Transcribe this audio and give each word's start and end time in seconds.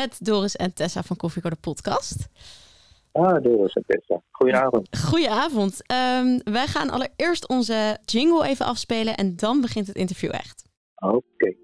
met 0.00 0.18
Doris 0.26 0.56
en 0.56 0.74
Tessa 0.74 1.02
van 1.02 1.16
Koffieko 1.16 1.48
de 1.48 1.56
podcast. 1.60 2.28
Ah, 3.12 3.42
Doris 3.42 3.72
en 3.72 3.84
Tessa. 3.86 4.22
Goedenavond. 4.30 4.98
Goedenavond. 4.98 5.82
Um, 5.92 6.40
wij 6.52 6.66
gaan 6.66 6.90
allereerst 6.90 7.48
onze 7.48 7.98
jingle 8.04 8.46
even 8.46 8.66
afspelen 8.66 9.16
en 9.16 9.36
dan 9.36 9.60
begint 9.60 9.86
het 9.86 9.96
interview 9.96 10.30
echt. 10.32 10.64
Oké. 10.96 11.54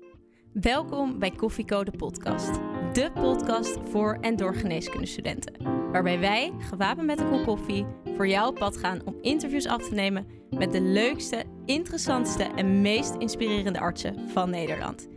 Welkom 0.53 1.19
bij 1.19 1.31
Koffieko 1.31 1.85
de 1.85 1.91
podcast. 1.91 2.53
De 2.93 3.11
podcast 3.15 3.79
voor 3.91 4.19
en 4.21 4.37
door 4.37 4.55
geneeskundestudenten. 4.55 5.55
Waarbij 5.93 6.19
wij, 6.19 6.53
gewapend 6.59 7.07
met 7.07 7.21
een 7.21 7.31
kop 7.31 7.45
koffie, 7.45 7.87
voor 8.17 8.29
jou 8.29 8.49
op 8.49 8.55
pad 8.55 8.77
gaan 8.77 9.01
om 9.05 9.19
interviews 9.21 9.67
af 9.67 9.89
te 9.89 9.95
nemen 9.95 10.27
met 10.51 10.73
de 10.73 10.81
leukste, 10.81 11.45
interessantste 11.65 12.45
en 12.45 12.81
meest 12.81 13.15
inspirerende 13.15 13.81
artsen 13.81 14.29
van 14.29 14.51
Nederland. 14.51 15.09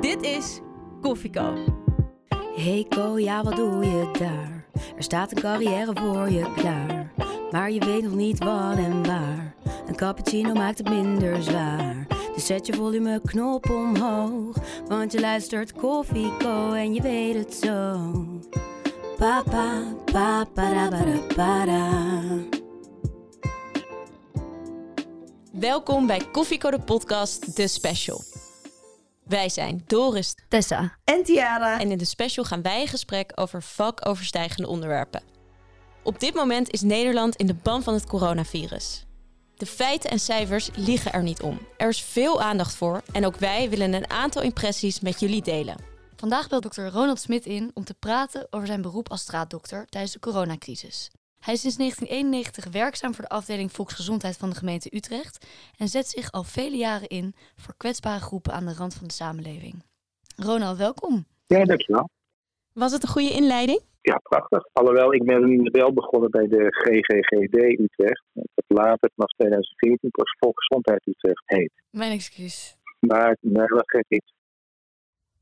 Dit 0.00 0.22
is 0.22 0.60
Koffieko. 1.00 1.77
Hey 2.58 2.86
Ko, 2.88 3.18
ja 3.18 3.42
wat 3.42 3.56
doe 3.56 3.84
je 3.84 4.10
daar? 4.18 4.64
Er 4.96 5.02
staat 5.02 5.30
een 5.30 5.40
carrière 5.40 5.92
voor 5.94 6.30
je 6.30 6.52
klaar. 6.52 7.12
Maar 7.50 7.70
je 7.70 7.84
weet 7.84 8.02
nog 8.02 8.14
niet 8.14 8.38
wat 8.38 8.76
en 8.76 9.06
waar. 9.06 9.54
Een 9.86 9.96
cappuccino 9.96 10.52
maakt 10.52 10.78
het 10.78 10.88
minder 10.88 11.42
zwaar. 11.42 12.06
Dus 12.34 12.46
zet 12.46 12.66
je 12.66 12.72
volumeknop 12.72 13.70
omhoog. 13.70 14.56
Want 14.88 15.12
je 15.12 15.20
luistert 15.20 15.72
Koffieko 15.72 16.72
en 16.72 16.94
je 16.94 17.02
weet 17.02 17.34
het 17.34 17.54
zo. 17.54 17.98
Papa, 19.18 19.82
pa, 20.04 20.44
para, 20.54 20.88
para. 21.36 21.88
Welkom 25.52 26.06
bij 26.06 26.22
Koffieko 26.32 26.70
de 26.70 26.80
podcast, 26.80 27.56
de 27.56 27.68
special. 27.68 28.37
Wij 29.28 29.48
zijn 29.48 29.82
Doris, 29.86 30.34
Tessa. 30.48 30.98
En 31.04 31.24
Tiara. 31.24 31.80
en 31.80 31.90
in 31.90 31.98
de 31.98 32.04
special 32.04 32.44
gaan 32.44 32.62
wij 32.62 32.80
in 32.80 32.88
gesprek 32.88 33.32
over 33.34 33.62
vakoverstijgende 33.62 34.68
onderwerpen. 34.68 35.22
Op 36.02 36.20
dit 36.20 36.34
moment 36.34 36.70
is 36.70 36.80
Nederland 36.80 37.36
in 37.36 37.46
de 37.46 37.54
ban 37.54 37.82
van 37.82 37.94
het 37.94 38.06
coronavirus. 38.06 39.06
De 39.54 39.66
feiten 39.66 40.10
en 40.10 40.20
cijfers 40.20 40.70
liegen 40.74 41.12
er 41.12 41.22
niet 41.22 41.42
om. 41.42 41.58
Er 41.76 41.88
is 41.88 42.02
veel 42.02 42.42
aandacht 42.42 42.74
voor 42.74 43.02
en 43.12 43.26
ook 43.26 43.36
wij 43.36 43.68
willen 43.68 43.92
een 43.92 44.10
aantal 44.10 44.42
impressies 44.42 45.00
met 45.00 45.20
jullie 45.20 45.42
delen. 45.42 45.76
Vandaag 46.16 46.48
belt 46.48 46.62
dokter 46.62 46.90
Ronald 46.90 47.20
Smit 47.20 47.46
in 47.46 47.70
om 47.74 47.84
te 47.84 47.94
praten 47.94 48.46
over 48.50 48.66
zijn 48.66 48.82
beroep 48.82 49.10
als 49.10 49.20
straatdokter 49.20 49.86
tijdens 49.86 50.12
de 50.12 50.18
coronacrisis. 50.18 51.10
Hij 51.38 51.54
is 51.54 51.60
sinds 51.60 51.76
1991 51.76 52.72
werkzaam 52.72 53.14
voor 53.14 53.24
de 53.24 53.30
afdeling 53.30 53.72
Volksgezondheid 53.72 54.36
van 54.36 54.50
de 54.50 54.56
gemeente 54.56 54.96
Utrecht 54.96 55.46
en 55.76 55.88
zet 55.88 56.06
zich 56.06 56.32
al 56.32 56.44
vele 56.44 56.76
jaren 56.76 57.08
in 57.08 57.34
voor 57.56 57.74
kwetsbare 57.76 58.20
groepen 58.20 58.52
aan 58.52 58.66
de 58.66 58.74
rand 58.74 58.94
van 58.94 59.06
de 59.06 59.12
samenleving. 59.12 59.74
Ronald, 60.36 60.78
welkom. 60.78 61.24
Ja, 61.46 61.64
dankjewel. 61.64 62.08
Was 62.72 62.92
het 62.92 63.02
een 63.02 63.08
goede 63.08 63.30
inleiding? 63.30 63.80
Ja, 64.00 64.16
prachtig. 64.22 64.68
Alhoewel, 64.72 65.14
ik 65.14 65.24
ben 65.24 65.62
wel 65.72 65.92
begonnen 65.92 66.30
bij 66.30 66.46
de 66.46 66.66
GGGD 66.70 67.80
Utrecht. 67.80 68.24
Dat 68.32 68.64
later, 68.66 69.10
vanaf 69.14 69.30
2014, 69.30 70.10
pas 70.10 70.36
Volksgezondheid 70.38 71.06
Utrecht 71.06 71.42
heet. 71.44 71.72
Mijn 71.90 72.12
excuus. 72.12 72.76
Maar 73.00 73.36
nee, 73.40 73.66
dat 73.66 73.90
gek 73.90 74.04
is. 74.08 74.32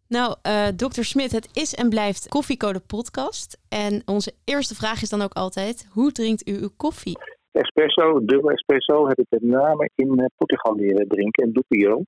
Nou, 0.08 0.36
eh 0.42 0.68
dokter 0.76 1.04
Smit, 1.04 1.32
het 1.32 1.48
is 1.52 1.74
en 1.74 1.88
blijft 1.88 2.28
Koffiecode 2.28 2.80
podcast. 2.80 3.58
En 3.68 4.02
onze 4.04 4.32
eerste 4.44 4.74
vraag 4.74 5.02
is 5.02 5.08
dan 5.08 5.22
ook 5.22 5.32
altijd, 5.32 5.88
hoe 5.92 6.12
drinkt 6.12 6.48
u 6.48 6.52
uw 6.52 6.72
koffie? 6.76 7.18
Espresso, 7.52 8.24
dubbel 8.24 8.50
espresso, 8.50 9.08
heb 9.08 9.18
ik 9.18 9.26
met 9.28 9.42
name 9.42 9.90
in 9.94 10.18
eh, 10.18 10.26
Portugal 10.36 10.74
leren 10.74 11.08
drinken, 11.08 11.44
en 11.44 11.52
Doepio. 11.52 12.02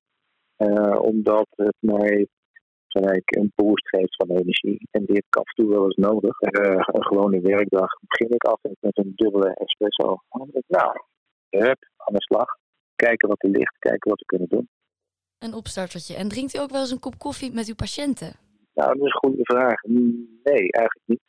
Eh 0.56 1.00
omdat 1.00 1.46
het 1.56 1.76
mij 1.80 2.26
gelijk 2.88 3.36
een 3.36 3.52
boost 3.54 3.88
geeft 3.88 4.16
van 4.16 4.30
energie. 4.30 4.88
En 4.90 5.04
die 5.04 5.14
heb 5.14 5.24
ik 5.28 5.36
af 5.36 5.48
en 5.48 5.54
toe 5.54 5.74
wel 5.74 5.84
eens 5.84 5.96
nodig. 5.96 6.40
Eh, 6.40 6.82
een 6.86 7.04
gewone 7.04 7.40
werkdag 7.40 7.90
begin 8.00 8.34
ik 8.34 8.44
altijd 8.44 8.76
met 8.80 8.98
een 8.98 9.12
dubbele 9.14 9.54
espresso. 9.54 10.22
Nou, 10.66 10.92
hup, 11.50 11.78
aan 11.96 12.14
de 12.14 12.22
slag. 12.22 12.48
Kijken 12.96 13.28
wat 13.28 13.42
er 13.42 13.50
ligt, 13.50 13.78
kijken 13.78 14.10
wat 14.10 14.18
we 14.18 14.26
kunnen 14.26 14.48
doen. 14.48 14.68
Een 15.38 15.54
opstartertje. 15.54 16.14
En 16.14 16.28
drinkt 16.28 16.54
u 16.54 16.58
ook 16.58 16.70
wel 16.70 16.80
eens 16.80 16.90
een 16.90 17.00
kop 17.00 17.18
koffie 17.18 17.52
met 17.52 17.68
uw 17.68 17.74
patiënten? 17.74 18.32
Nou, 18.74 18.98
dat 18.98 19.06
is 19.06 19.12
een 19.12 19.30
goede 19.30 19.44
vraag. 19.44 19.82
Nee, 19.82 20.72
eigenlijk 20.72 21.02
niet. 21.06 21.20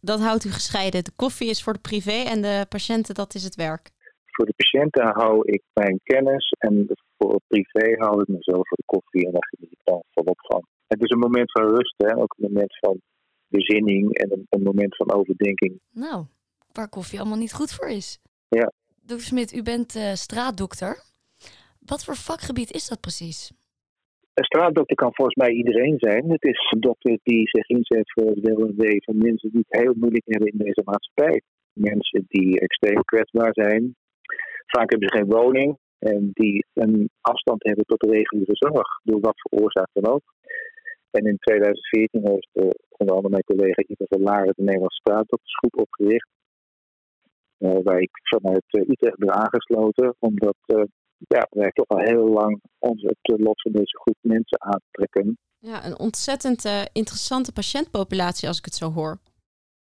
Dat 0.00 0.20
houdt 0.20 0.44
u 0.44 0.50
gescheiden. 0.50 1.04
De 1.04 1.12
koffie 1.16 1.48
is 1.48 1.62
voor 1.62 1.72
de 1.72 1.78
privé 1.78 2.22
en 2.32 2.42
de 2.42 2.66
patiënten, 2.68 3.14
dat 3.14 3.34
is 3.34 3.44
het 3.44 3.54
werk. 3.54 3.90
Voor 4.24 4.46
de 4.46 4.54
patiënten 4.56 5.06
hou 5.06 5.42
ik 5.44 5.62
mijn 5.72 6.00
kennis 6.02 6.54
en 6.58 6.86
voor 7.18 7.32
het 7.32 7.42
privé 7.46 7.94
hou 7.96 8.22
ik 8.22 8.28
mezelf 8.28 8.68
voor 8.68 8.76
de 8.76 8.82
koffie 8.86 9.26
en 9.26 9.32
daar 9.32 9.48
geniet 9.50 9.72
ik 9.72 9.80
dan 9.84 10.02
volop 10.10 10.40
van. 10.40 10.64
Het 10.86 11.02
is 11.02 11.10
een 11.10 11.18
moment 11.18 11.52
van 11.52 11.64
rust, 11.64 11.94
hè? 11.96 12.16
ook 12.16 12.34
een 12.38 12.46
moment 12.48 12.78
van 12.78 13.00
bezinning 13.46 14.14
en 14.14 14.32
een, 14.32 14.46
een 14.48 14.62
moment 14.62 14.96
van 14.96 15.12
overdenking. 15.12 15.80
Nou, 15.90 16.24
waar 16.72 16.88
koffie 16.88 17.20
allemaal 17.20 17.38
niet 17.38 17.52
goed 17.52 17.72
voor 17.72 17.88
is. 17.88 18.18
Ja. 18.48 18.72
Dokter 19.02 19.26
Smit, 19.26 19.52
u 19.52 19.62
bent 19.62 19.96
eh, 19.96 20.12
straatdokter. 20.12 21.02
Wat 21.86 22.04
voor 22.04 22.16
vakgebied 22.16 22.70
is 22.72 22.88
dat 22.88 23.00
precies? 23.00 23.52
Een 24.34 24.44
straatdokter 24.44 24.96
kan 24.96 25.14
volgens 25.14 25.36
mij 25.36 25.50
iedereen 25.50 25.98
zijn. 25.98 26.30
Het 26.30 26.44
is 26.44 26.70
een 26.72 26.80
dokter 26.80 27.18
die 27.22 27.48
zich 27.48 27.68
inzet 27.68 28.12
voor 28.12 28.30
het 28.30 28.76
wee 28.76 29.02
van 29.04 29.18
mensen 29.18 29.50
die 29.50 29.64
het 29.68 29.80
heel 29.80 29.94
moeilijk 29.96 30.24
hebben 30.26 30.48
in 30.52 30.58
deze 30.58 30.82
maatschappij. 30.84 31.42
Mensen 31.72 32.24
die 32.28 32.60
extreem 32.60 33.04
kwetsbaar 33.04 33.52
zijn. 33.52 33.96
Vaak 34.66 34.90
hebben 34.90 35.08
ze 35.08 35.16
geen 35.16 35.30
woning 35.36 35.78
en 35.98 36.30
die 36.32 36.64
een 36.74 37.10
afstand 37.20 37.64
hebben 37.64 37.84
tot 37.84 38.00
de 38.00 38.10
reguliere 38.10 38.56
zorg, 38.56 39.00
door 39.02 39.20
wat 39.20 39.40
voor 39.40 39.60
oorzaak 39.60 39.88
dan 39.92 40.06
ook. 40.12 40.22
En 41.10 41.26
in 41.26 41.38
2014 41.38 42.28
heeft 42.28 42.76
onder 42.88 43.14
andere 43.14 43.28
mijn 43.28 43.44
collega 43.44 43.82
Ivo 43.86 44.04
van 44.08 44.20
Laren 44.20 44.52
de 44.56 44.62
Nederlandse 44.62 45.00
straatdoktersgroep 45.00 45.78
opgericht. 45.78 46.28
Uh, 47.58 47.78
waar 47.82 48.00
ik 48.00 48.10
vanuit 48.12 48.64
uh, 48.70 48.88
Utrecht 48.88 49.16
ben 49.16 49.32
aangesloten, 49.32 50.14
omdat 50.18 50.56
ja, 51.28 51.46
wij 51.50 51.70
toch 51.70 51.88
al 51.88 51.98
heel 51.98 52.28
lang 52.28 52.60
ons 52.78 53.02
het 53.02 53.40
lot 53.40 53.62
van 53.62 53.72
deze 53.72 53.98
groep 53.98 54.16
mensen 54.20 54.60
aantrekken. 54.62 55.38
Ja, 55.58 55.86
een 55.86 55.98
ontzettend 55.98 56.64
uh, 56.64 56.82
interessante 56.92 57.52
patiëntpopulatie 57.52 58.48
als 58.48 58.58
ik 58.58 58.64
het 58.64 58.74
zo 58.74 58.90
hoor. 58.90 59.18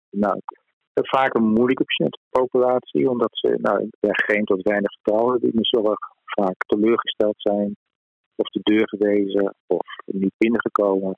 Nou, 0.09 0.39
vaak 0.93 1.33
een 1.33 1.53
moeilijke 1.53 1.83
patiëntenpopulatie, 1.83 3.09
omdat 3.09 3.29
ze 3.31 3.57
nou, 3.61 3.89
geen 3.99 4.45
tot 4.45 4.61
weinig 4.61 4.91
vertrouwen 4.91 5.31
hebben 5.31 5.49
in 5.49 5.57
de 5.57 5.79
zorg, 5.81 5.99
vaak 6.23 6.55
teleurgesteld 6.57 7.35
zijn, 7.37 7.75
of 8.35 8.47
de 8.47 8.59
deur 8.63 8.87
gewezen, 8.87 9.55
of 9.67 9.85
niet 10.05 10.33
binnengekomen. 10.37 11.17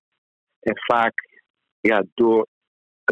En 0.59 0.73
vaak 0.75 1.13
ja, 1.79 2.03
door 2.13 2.47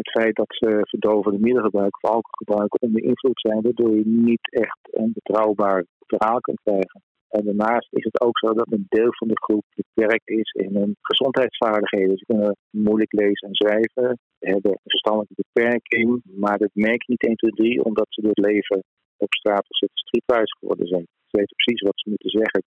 het 0.00 0.10
feit 0.10 0.36
dat 0.36 0.52
ze 0.60 0.68
verdovende 0.94 1.38
middelen 1.38 1.64
gebruiken 1.70 2.10
of 2.16 2.26
gebruiken 2.30 2.80
onder 2.80 3.02
invloed 3.02 3.40
zijn, 3.40 3.62
waardoor 3.62 3.94
je 3.96 4.06
niet 4.06 4.44
echt 4.64 4.78
een 4.90 5.12
betrouwbaar 5.18 5.84
verhaal 6.06 6.40
kunt 6.40 6.60
krijgen. 6.62 7.00
En 7.28 7.44
daarnaast 7.44 7.88
is 7.92 8.04
het 8.04 8.20
ook 8.20 8.38
zo 8.38 8.52
dat 8.52 8.72
een 8.72 8.86
deel 8.88 9.12
van 9.20 9.28
de 9.28 9.42
groep 9.44 9.64
beperkt 9.74 10.28
is 10.28 10.50
in 10.64 10.76
hun 10.76 10.96
gezondheidsvaardigheden. 11.00 12.18
Ze 12.18 12.24
kunnen 12.24 12.56
moeilijk 12.70 13.12
lezen 13.12 13.48
en 13.48 13.54
schrijven, 13.54 14.18
hebben 14.38 14.70
een 14.70 14.94
verstandelijke 14.96 15.42
beperking, 15.42 16.22
maar 16.24 16.58
dat 16.58 16.70
merk 16.72 17.02
je 17.02 17.12
niet 17.12 17.26
1, 17.26 17.36
2, 17.36 17.52
3 17.52 17.84
omdat 17.84 18.06
ze 18.08 18.20
door 18.20 18.34
het 18.34 18.46
leven 18.46 18.82
op 19.16 19.32
straat 19.34 19.70
of 19.70 19.76
zitten 19.76 19.98
streetwise 19.98 20.56
geworden 20.58 20.86
zijn. 20.86 21.06
Ze 21.26 21.36
weten 21.36 21.56
precies 21.56 21.82
wat 21.82 22.00
ze 22.00 22.08
moeten 22.08 22.30
zeggen 22.30 22.62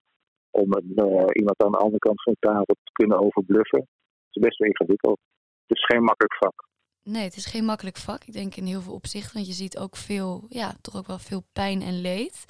om 0.51 0.67
uh, 0.73 1.25
iemand 1.39 1.63
aan 1.63 1.71
de 1.71 1.83
andere 1.85 2.05
kant 2.07 2.23
van 2.23 2.33
de 2.33 2.47
tafel 2.47 2.75
te 2.83 2.91
kunnen 2.91 3.19
overbluffen. 3.25 3.79
Het 3.79 4.35
is 4.35 4.41
best 4.41 4.57
wel 4.57 4.67
ingewikkeld. 4.67 5.19
Het 5.67 5.77
is 5.77 5.85
geen 5.85 6.03
makkelijk 6.03 6.35
vak. 6.35 6.69
Nee, 7.03 7.23
het 7.23 7.35
is 7.35 7.45
geen 7.45 7.65
makkelijk 7.65 7.97
vak. 7.97 8.23
Ik 8.23 8.33
denk 8.33 8.55
in 8.55 8.65
heel 8.65 8.81
veel 8.81 8.93
opzichten, 8.93 9.33
want 9.33 9.47
je 9.47 9.53
ziet 9.53 9.77
ook 9.77 9.95
veel, 9.95 10.45
ja, 10.49 10.73
toch 10.81 10.97
ook 10.97 11.07
wel 11.07 11.19
veel 11.19 11.43
pijn 11.53 11.81
en 11.81 12.01
leed. 12.01 12.45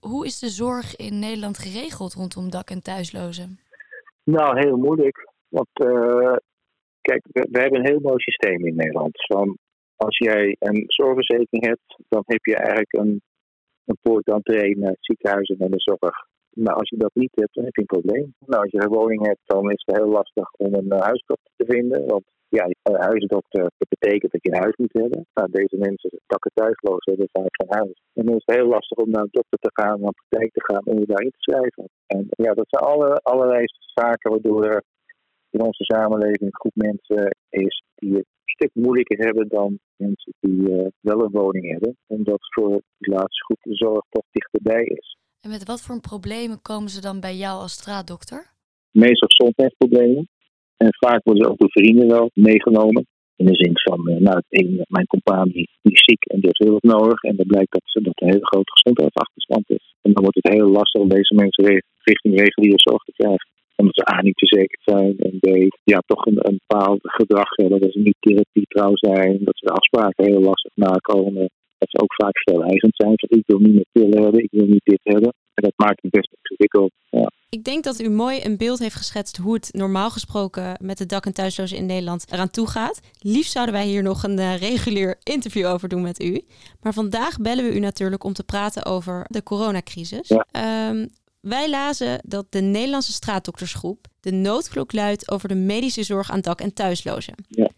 Hoe 0.00 0.26
is 0.26 0.38
de 0.38 0.48
zorg 0.48 0.96
in 0.96 1.18
Nederland 1.18 1.58
geregeld 1.58 2.14
rondom 2.14 2.50
dak- 2.50 2.70
en 2.70 2.82
thuislozen? 2.82 3.58
Nou, 4.24 4.58
heel 4.58 4.76
moeilijk. 4.76 5.32
Want 5.48 5.68
uh, 5.72 6.36
kijk, 7.00 7.22
we, 7.32 7.58
hebben 7.60 7.78
een 7.78 7.90
heel 7.90 8.00
mooi 8.00 8.18
systeem 8.20 8.66
in 8.66 8.76
Nederland. 8.76 9.26
Van, 9.26 9.58
als 9.96 10.18
jij 10.18 10.56
een 10.58 10.84
zorgverzekering 10.86 11.66
hebt, 11.66 11.96
dan 12.08 12.22
heb 12.26 12.44
je 12.44 12.56
eigenlijk 12.56 12.92
een, 12.92 13.22
een 13.84 13.98
poort 14.02 14.26
naar 14.26 14.90
het 14.90 14.96
ziekenhuis 15.00 15.48
en 15.48 15.70
de 15.70 15.80
zorg. 15.80 16.27
Maar 16.54 16.74
als 16.74 16.88
je 16.88 16.96
dat 16.96 17.14
niet 17.14 17.34
hebt, 17.34 17.54
dan 17.54 17.64
heb 17.64 17.74
je 17.74 17.80
een 17.80 17.96
probleem. 18.00 18.34
Nou, 18.46 18.62
als 18.62 18.70
je 18.70 18.82
een 18.82 18.98
woning 19.00 19.26
hebt, 19.26 19.40
dan 19.44 19.70
is 19.70 19.82
het 19.84 19.96
heel 19.96 20.08
lastig 20.08 20.52
om 20.52 20.74
een 20.74 20.92
uh, 20.92 21.00
huisdokter 21.00 21.52
te 21.56 21.64
vinden. 21.64 22.06
Want 22.06 22.24
ja, 22.48 22.64
een 22.82 23.00
huisdokter 23.00 23.62
dat 23.62 23.88
betekent 23.88 24.32
dat 24.32 24.42
je 24.42 24.50
een 24.50 24.62
huis 24.62 24.76
moet 24.76 24.92
hebben. 24.92 25.26
Nou, 25.34 25.50
deze 25.50 25.76
mensen, 25.76 26.10
takken 26.26 26.50
thuisloos, 26.54 27.04
hebben 27.04 27.28
vaak 27.32 27.56
geen 27.56 27.78
huis. 27.78 28.02
En 28.14 28.24
dan 28.24 28.36
is 28.36 28.42
het 28.44 28.56
heel 28.56 28.68
lastig 28.68 28.98
om 28.98 29.10
naar 29.10 29.22
een 29.22 29.38
dokter 29.40 29.58
te 29.58 29.70
gaan, 29.72 30.00
naar 30.00 30.08
een 30.08 30.22
praktijk 30.22 30.52
te 30.52 30.64
gaan, 30.64 30.84
om 30.84 30.98
je 30.98 31.06
daarin 31.06 31.30
te 31.30 31.46
schrijven. 31.46 31.88
En 32.06 32.26
ja, 32.30 32.54
dat 32.54 32.66
zijn 32.68 32.84
alle, 32.84 33.20
allerlei 33.22 33.64
zaken 33.94 34.30
waardoor 34.30 34.64
er 34.64 34.82
in 35.50 35.60
onze 35.60 35.84
samenleving 35.84 36.40
een 36.40 36.60
groep 36.60 36.74
mensen 36.74 37.36
is 37.48 37.82
die 37.94 38.10
het 38.10 38.26
een 38.26 38.54
stuk 38.56 38.70
moeilijker 38.72 39.18
hebben 39.18 39.48
dan 39.48 39.78
mensen 39.96 40.32
die 40.40 40.60
uh, 40.70 40.86
wel 41.00 41.24
een 41.24 41.30
woning 41.30 41.70
hebben. 41.70 41.96
Omdat 42.06 42.38
voor 42.54 42.82
die 42.98 43.14
laatste 43.14 43.44
groep 43.44 43.58
de 43.62 43.74
zorg 43.74 44.04
toch 44.08 44.24
dichterbij 44.30 44.84
is. 44.84 45.16
En 45.42 45.50
met 45.50 45.64
wat 45.64 45.80
voor 45.82 46.00
problemen 46.00 46.62
komen 46.62 46.90
ze 46.90 47.00
dan 47.00 47.20
bij 47.20 47.36
jou 47.36 47.60
als 47.60 47.72
straatdokter? 47.72 48.40
Meestal 48.90 49.28
gezondheidsproblemen. 49.28 50.28
En 50.76 50.88
vaak 51.04 51.20
worden 51.24 51.44
ze 51.44 51.50
ook 51.50 51.58
door 51.58 51.70
vrienden 51.70 52.08
wel 52.08 52.30
meegenomen. 52.34 53.06
In 53.36 53.46
de 53.46 53.54
zin 53.54 53.72
van, 53.74 54.10
uh, 54.10 54.16
nou, 54.16 54.42
een, 54.48 54.84
mijn 54.88 55.06
die, 55.52 55.68
is 55.82 56.04
ziek 56.04 56.24
en 56.24 56.40
die 56.40 56.46
heeft 56.46 56.64
heel 56.64 56.78
wat 56.80 56.92
nodig. 56.96 57.22
En 57.22 57.36
dan 57.36 57.46
blijkt 57.46 57.72
dat, 57.72 57.82
dat 58.04 58.12
er 58.16 58.26
een 58.26 58.32
hele 58.32 58.46
grote 58.46 58.72
gezondheidsachterstand 58.72 59.70
is. 59.70 59.94
En 60.02 60.12
dan 60.12 60.22
wordt 60.22 60.38
het 60.42 60.52
heel 60.52 60.68
lastig 60.68 61.00
om 61.00 61.08
deze 61.08 61.34
mensen 61.34 61.82
richting 62.02 62.40
reguliere 62.40 62.80
zorg 62.80 63.02
te 63.04 63.12
krijgen 63.12 63.46
omdat 63.80 63.94
ze 63.94 64.12
A 64.14 64.22
niet 64.22 64.38
verzekerd 64.38 64.82
zijn 64.84 65.18
en 65.18 65.38
B 65.40 65.76
ja, 65.84 66.02
toch 66.06 66.26
een, 66.26 66.38
een 66.48 66.60
bepaald 66.66 67.00
gedrag 67.02 67.50
hebben. 67.56 67.80
Dat 67.80 67.92
ze 67.92 67.98
niet 67.98 68.16
therapie 68.20 68.66
trouw 68.68 68.92
zijn, 68.94 69.38
dat 69.44 69.58
ze 69.58 69.66
de 69.66 69.72
afspraken 69.72 70.24
heel 70.24 70.40
lastig 70.40 70.72
nakomen. 70.74 71.50
Dat 71.78 71.90
ze 71.90 72.00
ook 72.02 72.14
vaak 72.14 72.38
veel 72.38 72.62
eigend 72.62 72.96
zijn. 72.96 73.12
Van, 73.16 73.38
ik 73.38 73.46
wil 73.46 73.58
niet 73.58 73.74
meer 73.74 73.86
pillen 73.92 74.22
hebben, 74.22 74.42
ik 74.42 74.50
wil 74.50 74.66
niet 74.66 74.84
dit 74.84 75.00
hebben. 75.02 75.34
En 75.54 75.64
dat 75.64 75.72
maakt 75.76 76.02
het 76.02 76.10
best 76.10 76.36
ingewikkeld. 76.40 76.92
Ja. 77.10 77.30
Ik 77.50 77.64
denk 77.64 77.84
dat 77.84 78.00
u 78.00 78.08
mooi 78.08 78.40
een 78.44 78.56
beeld 78.56 78.78
heeft 78.78 78.94
geschetst 78.94 79.36
hoe 79.36 79.54
het 79.54 79.68
normaal 79.72 80.10
gesproken 80.10 80.76
met 80.80 80.98
de 80.98 81.06
dak- 81.06 81.26
en 81.26 81.32
thuislozen 81.32 81.76
in 81.76 81.86
Nederland 81.86 82.32
eraan 82.32 82.50
toe 82.50 82.68
gaat. 82.68 83.00
Liefst 83.18 83.52
zouden 83.52 83.74
wij 83.74 83.86
hier 83.86 84.02
nog 84.02 84.22
een 84.22 84.38
uh, 84.38 84.56
regulier 84.56 85.18
interview 85.22 85.66
over 85.66 85.88
doen 85.88 86.02
met 86.02 86.22
u. 86.22 86.40
Maar 86.80 86.92
vandaag 86.92 87.36
bellen 87.36 87.64
we 87.64 87.74
u 87.74 87.78
natuurlijk 87.78 88.24
om 88.24 88.32
te 88.32 88.44
praten 88.44 88.84
over 88.84 89.24
de 89.28 89.42
coronacrisis. 89.42 90.28
Ja. 90.28 90.88
Um, 90.90 91.08
wij 91.40 91.70
lazen 91.70 92.20
dat 92.26 92.46
de 92.52 92.60
Nederlandse 92.60 93.12
straatdoktersgroep 93.12 94.06
de 94.20 94.32
noodklok 94.32 94.92
luidt 94.92 95.30
over 95.30 95.48
de 95.48 95.54
medische 95.54 96.02
zorg 96.02 96.30
aan 96.30 96.40
dak- 96.40 96.60
en 96.60 96.74
thuislozen. 96.74 97.34
Ja. 97.48 97.70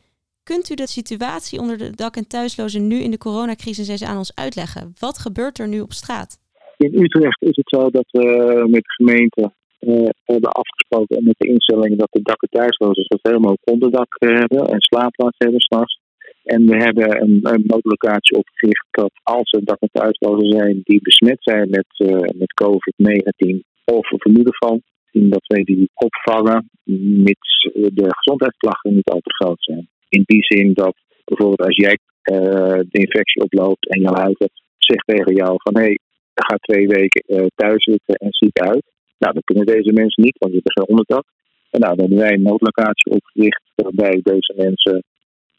Kunt 0.42 0.70
u 0.70 0.74
de 0.74 0.86
situatie 0.86 1.58
onder 1.58 1.78
de 1.78 1.90
dak- 1.90 2.16
en 2.16 2.28
thuislozen 2.28 2.86
nu 2.86 2.96
in 2.96 3.10
de 3.10 3.18
coronacrisis 3.18 3.88
eens 3.88 4.04
aan 4.04 4.16
ons 4.16 4.34
uitleggen? 4.34 4.92
Wat 4.98 5.18
gebeurt 5.18 5.58
er 5.58 5.68
nu 5.68 5.80
op 5.80 5.92
straat? 5.92 6.38
In 6.76 7.02
Utrecht 7.02 7.42
is 7.42 7.56
het 7.56 7.68
zo 7.68 7.90
dat 7.90 8.08
we 8.10 8.24
met 8.70 8.82
de 8.82 8.92
gemeente 8.96 9.52
uh, 9.80 10.08
hebben 10.24 10.50
afgesproken 10.50 11.16
en 11.16 11.24
met 11.24 11.34
de 11.38 11.48
instellingen 11.48 11.98
dat 11.98 12.08
de 12.10 12.22
dak- 12.22 12.42
en 12.42 12.48
thuislozen 12.48 13.04
dat 13.06 13.18
helemaal 13.22 13.56
onderdak 13.64 14.16
hebben 14.18 14.66
en 14.66 14.80
slaapplaats 14.80 15.38
hebben 15.38 15.60
s'nachts. 15.60 15.98
En 16.44 16.66
we 16.66 16.76
hebben 16.76 17.22
een, 17.22 17.40
een 17.42 17.64
noodlocatie 17.66 18.36
opgericht 18.36 18.86
dat 18.90 19.12
als 19.22 19.52
er 19.52 19.64
dak- 19.64 19.80
en 19.80 19.88
thuislozen 19.92 20.50
zijn 20.50 20.80
die 20.84 21.00
besmet 21.02 21.38
zijn 21.40 21.70
met, 21.70 21.86
uh, 21.96 22.16
met 22.16 22.52
COVID-19 22.62 23.60
of 23.84 24.08
vermoeden 24.08 24.54
van, 24.54 24.82
dat 25.12 25.46
wij 25.46 25.62
die 25.64 25.90
opvangen, 25.94 26.70
mits 27.28 27.68
de 27.72 28.06
gezondheidsklachten 28.08 28.94
niet 28.94 29.10
al 29.10 29.20
te 29.20 29.34
groot 29.34 29.62
zijn. 29.62 29.88
In 30.16 30.22
die 30.26 30.44
zin 30.44 30.72
dat 30.74 30.96
bijvoorbeeld 31.24 31.68
als 31.68 31.76
jij 31.76 31.98
uh, 32.32 32.80
de 32.92 32.98
infectie 33.04 33.42
oploopt 33.42 33.88
en 33.88 34.00
jouw 34.00 34.14
huisarts 34.14 34.62
zegt 34.78 35.06
tegen 35.06 35.34
jou 35.34 35.54
van 35.62 35.76
hé, 35.76 35.82
hey, 35.82 35.98
ga 36.34 36.56
twee 36.56 36.86
weken 36.86 37.22
uh, 37.26 37.46
thuis 37.54 37.84
zitten 37.84 38.14
en 38.14 38.28
ziek 38.30 38.58
uit. 38.58 38.84
Nou, 39.18 39.32
dan 39.32 39.42
kunnen 39.44 39.66
deze 39.66 39.92
mensen 39.92 40.22
niet, 40.22 40.38
want 40.38 40.52
je 40.52 40.60
hebt 40.62 40.78
geen 40.78 40.88
onderdak. 40.88 41.24
En 41.70 41.80
nou, 41.80 41.96
dan 41.96 42.04
hebben 42.04 42.24
wij 42.24 42.34
een 42.34 42.42
noodlocatie 42.42 43.12
opgericht 43.12 43.62
waarbij 43.74 44.20
deze 44.22 44.54
mensen 44.56 45.04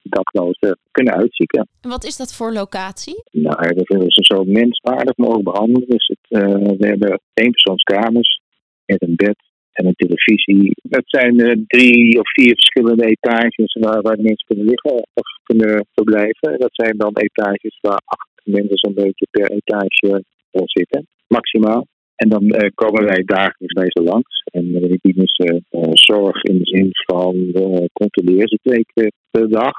daklozen 0.03 0.79
kunnen 0.91 1.13
uitzieken. 1.13 1.67
En 1.81 1.89
wat 1.89 2.03
is 2.03 2.17
dat 2.17 2.35
voor 2.35 2.53
locatie? 2.53 3.23
Nou, 3.31 3.57
we 3.57 3.83
willen 3.83 4.11
ze 4.11 4.35
zo 4.35 4.43
menswaardig 4.43 5.17
mogelijk 5.17 5.45
behandelen. 5.45 5.89
Dus 5.89 6.07
het, 6.07 6.41
uh, 6.41 6.55
we 6.77 6.87
hebben 6.87 7.21
eenpersoonskamers 7.33 8.41
met 8.85 9.01
een 9.01 9.15
bed 9.15 9.37
en 9.71 9.85
een 9.85 9.95
televisie. 9.95 10.71
Het 10.89 11.09
zijn 11.09 11.39
uh, 11.39 11.51
drie 11.67 12.19
of 12.19 12.31
vier 12.31 12.53
verschillende 12.53 13.05
etages 13.05 13.77
waar, 13.79 14.01
waar 14.01 14.17
mensen 14.21 14.47
kunnen 14.47 14.65
liggen 14.65 14.93
of 15.13 15.27
kunnen 15.43 15.85
verblijven. 15.93 16.59
Dat 16.59 16.73
zijn 16.73 16.97
dan 16.97 17.13
etages 17.17 17.77
waar 17.81 18.01
acht 18.05 18.29
mensen 18.43 18.77
zo'n 18.77 18.93
beetje 18.93 19.27
per 19.31 19.51
etage 19.51 20.23
zitten, 20.65 21.07
maximaal. 21.27 21.87
En 22.15 22.29
dan 22.29 22.43
uh, 22.43 22.69
komen 22.75 23.03
wij 23.05 23.23
dagelijks 23.25 23.73
bij 23.73 23.89
ze 23.89 24.01
langs. 24.01 24.43
En 24.51 24.71
we 24.71 24.99
bieden 25.01 25.27
ze 25.27 25.61
uh, 25.71 25.81
zorg 25.93 26.43
in 26.43 26.57
de 26.57 26.65
zin 26.65 26.89
van 26.91 27.35
uh, 27.35 27.85
controleren 27.93 28.47
ze 28.47 28.59
twee 28.61 28.85
keer 28.93 29.11
per 29.31 29.49
dag. 29.49 29.77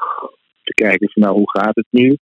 Te 0.62 0.74
kijken 0.74 1.10
van 1.10 1.22
nou, 1.22 1.34
hoe 1.34 1.50
gaat 1.50 1.74
het 1.76 1.86
nu? 1.90 2.16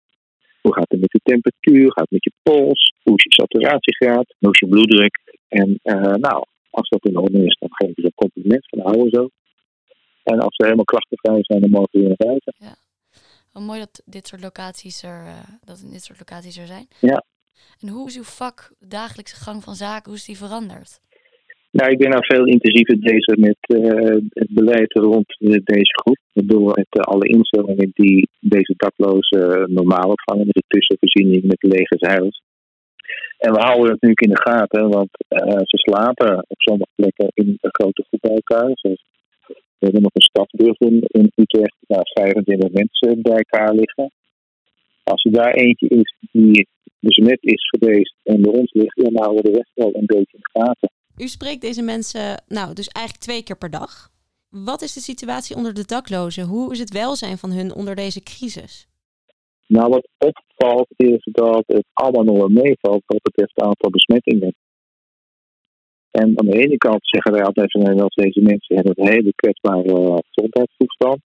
Hoe 0.62 0.74
gaat 0.74 0.90
het 0.90 1.00
met 1.00 1.12
de 1.12 1.20
temperatuur? 1.24 1.82
Hoe 1.82 1.92
gaat 1.92 2.08
het 2.10 2.12
met 2.12 2.24
je 2.24 2.34
pols? 2.44 2.94
Hoe 3.04 3.16
is 3.16 3.24
je 3.24 3.34
saturatiegraad? 3.34 4.36
Hoe 4.40 4.52
is 4.52 4.60
je 4.60 4.68
bloeddruk? 4.68 5.20
En 5.48 5.80
nou, 6.22 6.46
als 6.70 6.90
dat 6.90 7.06
in 7.06 7.18
orde 7.18 7.46
is, 7.46 7.58
dan 7.60 7.70
geven 7.72 7.94
ze 7.96 8.06
een 8.06 8.26
compliment 8.26 8.68
van 8.70 8.80
houden 8.80 9.10
zo. 9.10 9.30
En 10.24 10.40
als 10.40 10.56
ze 10.56 10.64
helemaal 10.64 10.86
klachtenvrij 10.86 11.40
zijn, 11.42 11.62
dan 11.62 11.70
mogen 11.70 11.90
we 11.92 12.00
weer 12.00 12.08
naar 12.08 12.28
buiten. 12.28 12.54
Ja. 12.58 12.76
Wel 13.54 13.64
mooi 13.64 13.80
dat 13.80 14.02
dit 14.06 14.28
soort 14.28 14.42
locaties 14.42 15.04
er, 15.04 15.24
dat 15.66 15.86
dit 15.92 16.04
soort 16.04 16.20
locaties 16.20 16.58
er 16.58 16.68
zijn. 16.68 16.88
Ja. 17.00 17.24
En 17.80 17.88
hoe 17.88 18.08
is 18.08 18.18
uw 18.18 18.24
vak, 18.24 18.72
de 18.80 18.88
dagelijkse 18.88 19.36
gang 19.36 19.64
van 19.64 19.76
zaken, 19.76 20.06
hoe 20.06 20.20
is 20.20 20.26
die 20.26 20.38
veranderd? 20.38 21.00
Nou, 21.72 21.92
ik 21.92 21.98
ben 21.98 22.10
nou 22.10 22.26
veel 22.26 22.46
intensiever 22.46 23.00
bezig 23.00 23.36
met 23.38 23.58
uh, 23.68 24.18
het 24.30 24.50
beleid 24.50 24.94
rond 24.94 25.36
deze 25.64 26.02
groep. 26.02 26.18
Door 26.34 26.74
met 26.76 26.88
uh, 26.92 27.04
alle 27.04 27.28
instellingen 27.28 27.92
die 27.94 28.30
deze 28.40 28.74
daklozen 28.78 29.74
normaal 29.74 30.10
opvangen, 30.10 30.46
met 30.46 30.56
de 30.56 30.64
tussenvoorziening 30.68 31.44
met 31.44 31.64
lege 31.64 31.96
zeils. 31.98 32.42
En 33.46 33.54
we 33.54 33.60
houden 33.60 33.92
het 33.92 34.02
natuurlijk 34.02 34.22
in 34.22 34.34
de 34.34 34.42
gaten, 34.50 34.90
want 34.90 35.10
uh, 35.30 35.62
ze 35.72 35.78
slapen 35.78 36.46
op 36.48 36.62
sommige 36.62 36.92
plekken 36.96 37.28
in 37.34 37.48
een 37.48 37.76
grote 37.80 38.06
groep 38.08 38.22
bij 38.22 38.36
elkaar. 38.36 38.70
We 39.80 39.86
hebben 39.86 40.02
nog 40.02 40.14
een 40.14 40.22
stadsburg 40.22 40.80
in, 40.80 41.04
in 41.08 41.32
Utrecht, 41.36 41.76
waar 41.88 42.12
25 42.14 42.72
mensen 42.72 43.22
bij 43.22 43.44
elkaar 43.44 43.74
liggen. 43.74 44.12
Als 45.04 45.24
er 45.24 45.32
daar 45.32 45.54
eentje 45.54 45.88
is 45.88 46.16
die 46.32 46.68
besmet 47.00 47.38
is 47.42 47.70
geweest 47.70 48.16
en 48.24 48.42
bij 48.42 48.52
ons 48.52 48.74
ligt, 48.74 48.96
dan 48.96 49.24
houden 49.24 49.44
we 49.44 49.50
de 49.50 49.58
rest 49.58 49.72
wel 49.74 49.96
een 49.96 50.06
beetje 50.06 50.38
in 50.38 50.44
de 50.52 50.60
gaten. 50.60 50.90
U 51.18 51.28
spreekt 51.28 51.62
deze 51.62 51.82
mensen, 51.82 52.44
nou, 52.48 52.74
dus 52.74 52.88
eigenlijk 52.88 53.26
twee 53.26 53.44
keer 53.44 53.58
per 53.58 53.70
dag. 53.70 54.10
Wat 54.50 54.82
is 54.82 54.94
de 54.94 55.00
situatie 55.00 55.56
onder 55.56 55.74
de 55.74 55.86
daklozen? 55.86 56.44
Hoe 56.44 56.72
is 56.72 56.80
het 56.80 56.92
welzijn 56.92 57.38
van 57.38 57.52
hun 57.52 57.74
onder 57.74 57.96
deze 57.96 58.24
crisis? 58.24 58.89
Nou, 59.76 59.90
wat 59.90 60.08
opvalt 60.18 60.88
is 60.96 61.24
dat 61.32 61.64
het 61.68 61.86
allemaal 61.94 62.24
nog 62.24 62.38
wel 62.38 62.64
meevalt 62.64 63.04
wat 63.06 63.22
betreft 63.22 63.52
het 63.56 63.66
aantal 63.66 63.90
besmettingen. 63.90 64.54
En 66.12 66.28
aan 66.40 66.50
de 66.50 66.60
ene 66.64 66.78
kant 66.78 67.00
zeggen 67.02 67.32
wij 67.32 67.44
altijd 67.44 67.72
van 67.72 67.98
dat 67.98 68.14
deze 68.14 68.42
mensen 68.42 68.76
hebben 68.76 68.94
een 68.96 69.14
hele 69.14 69.34
kwetsbare 69.36 70.22
gezondheidstoestand. 70.30 71.20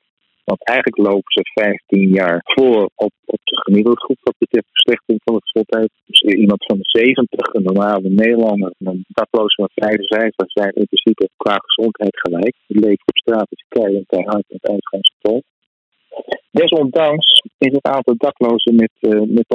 Want 0.44 0.64
eigenlijk 0.64 0.98
lopen 1.08 1.32
ze 1.32 1.50
15 1.54 2.08
jaar 2.08 2.40
voor 2.42 2.90
op, 2.94 3.12
op 3.24 3.40
de 3.44 3.56
gemiddelde 3.56 4.00
groep 4.00 4.18
wat 4.22 4.38
betreft 4.38 4.68
verslechtering 4.70 5.20
van 5.24 5.34
de 5.34 5.46
gezondheid. 5.46 5.90
Dus 6.04 6.20
iemand 6.20 6.64
van 6.64 6.78
de 6.78 6.88
70, 6.98 7.54
een 7.54 7.62
normale 7.62 8.08
Nederlander, 8.08 8.72
een 8.78 9.04
dakloze 9.08 9.54
van 9.54 9.70
55 9.74 10.50
zijn 10.50 10.72
in 10.72 10.86
principe 10.86 11.28
qua 11.36 11.56
gezondheid 11.56 12.16
gelijk. 12.20 12.54
Het 12.66 12.80
leven 12.84 13.06
op 13.12 13.18
straat 13.18 13.46
is 13.50 13.64
keihard 13.68 14.10
en 14.10 14.44
met 14.48 14.68
uitgangsgetal. 14.70 15.42
Desondanks 16.60 17.42
is 17.58 17.72
het 17.72 17.86
aantal 17.86 18.14
daklozen 18.16 18.74
met, 18.74 18.92
uh, 19.00 19.20
met 19.20 19.46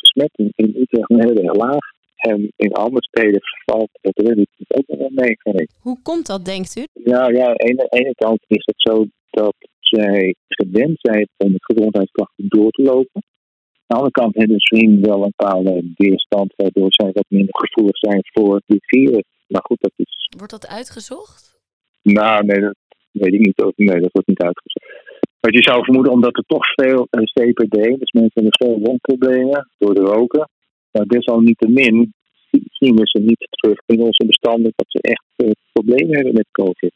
besmetting 0.00 0.52
in 0.54 0.74
Utrecht 0.76 1.08
heel 1.08 1.36
erg 1.44 1.56
laag. 1.56 1.84
En 2.16 2.52
in 2.56 2.72
andere 2.72 3.02
steden 3.02 3.40
valt 3.64 3.90
het 4.00 4.18
relatief 4.18 4.66
ook 4.68 4.86
nog 4.86 4.98
wel 4.98 5.10
mee. 5.10 5.36
Hoe 5.78 6.02
komt 6.02 6.26
dat, 6.26 6.44
denkt 6.44 6.76
u? 6.76 6.84
Nou 7.04 7.36
ja, 7.36 7.46
aan 7.46 7.76
de 7.76 7.86
ene, 7.88 8.14
kant 8.14 8.40
is 8.46 8.64
het 8.64 8.74
zo 8.76 9.06
dat 9.30 9.54
zij 9.80 10.34
gewend 10.48 10.98
zijn 11.00 11.28
om 11.36 11.52
met 11.52 11.64
gezondheidsklachten 11.64 12.48
door 12.48 12.70
te 12.70 12.82
lopen. 12.82 13.22
Aan 13.22 13.86
de 13.86 13.94
andere 13.94 14.12
kant 14.12 14.34
hebben 14.34 14.60
ze 14.60 14.74
misschien 14.74 15.00
wel 15.00 15.22
een 15.22 15.32
bepaalde 15.36 15.92
weerstand, 15.96 16.52
waardoor 16.56 16.92
zij 16.92 17.10
wat 17.12 17.26
minder 17.28 17.56
gevoelig 17.58 17.98
zijn 17.98 18.20
voor 18.22 18.62
dit 18.66 18.82
virus. 18.84 19.24
Maar 19.46 19.62
goed, 19.64 19.80
dat 19.80 19.92
is. 19.96 20.28
Wordt 20.36 20.52
dat 20.52 20.68
uitgezocht? 20.68 21.60
Nou, 22.02 22.44
nee, 22.44 22.60
dat 22.60 22.76
weet 23.12 23.32
ik 23.32 23.40
niet. 23.40 23.72
Nee, 23.76 24.00
dat 24.00 24.12
wordt 24.12 24.28
niet 24.28 24.42
uitgezocht. 24.42 25.09
Maar 25.40 25.52
je 25.52 25.62
zou 25.62 25.84
vermoeden, 25.84 26.12
omdat 26.12 26.36
er 26.36 26.44
toch 26.46 26.66
veel 26.74 27.06
uh, 27.10 27.22
CPD, 27.22 27.98
dus 27.98 28.12
mensen 28.12 28.42
hebben 28.42 28.56
veel 28.56 28.78
longproblemen 28.80 29.70
door 29.78 29.94
de 29.94 30.00
roken. 30.00 30.48
Maar 30.90 31.06
desalniettemin 31.06 32.12
zien 32.50 32.96
we 32.96 33.02
ze 33.04 33.18
niet 33.18 33.46
terug 33.50 33.78
in 33.86 34.00
onze 34.02 34.24
bestanden 34.26 34.72
dat 34.76 34.86
ze 34.88 34.98
echt 35.00 35.24
uh, 35.36 35.50
problemen 35.72 36.14
hebben 36.14 36.34
met 36.34 36.46
COVID. 36.50 36.92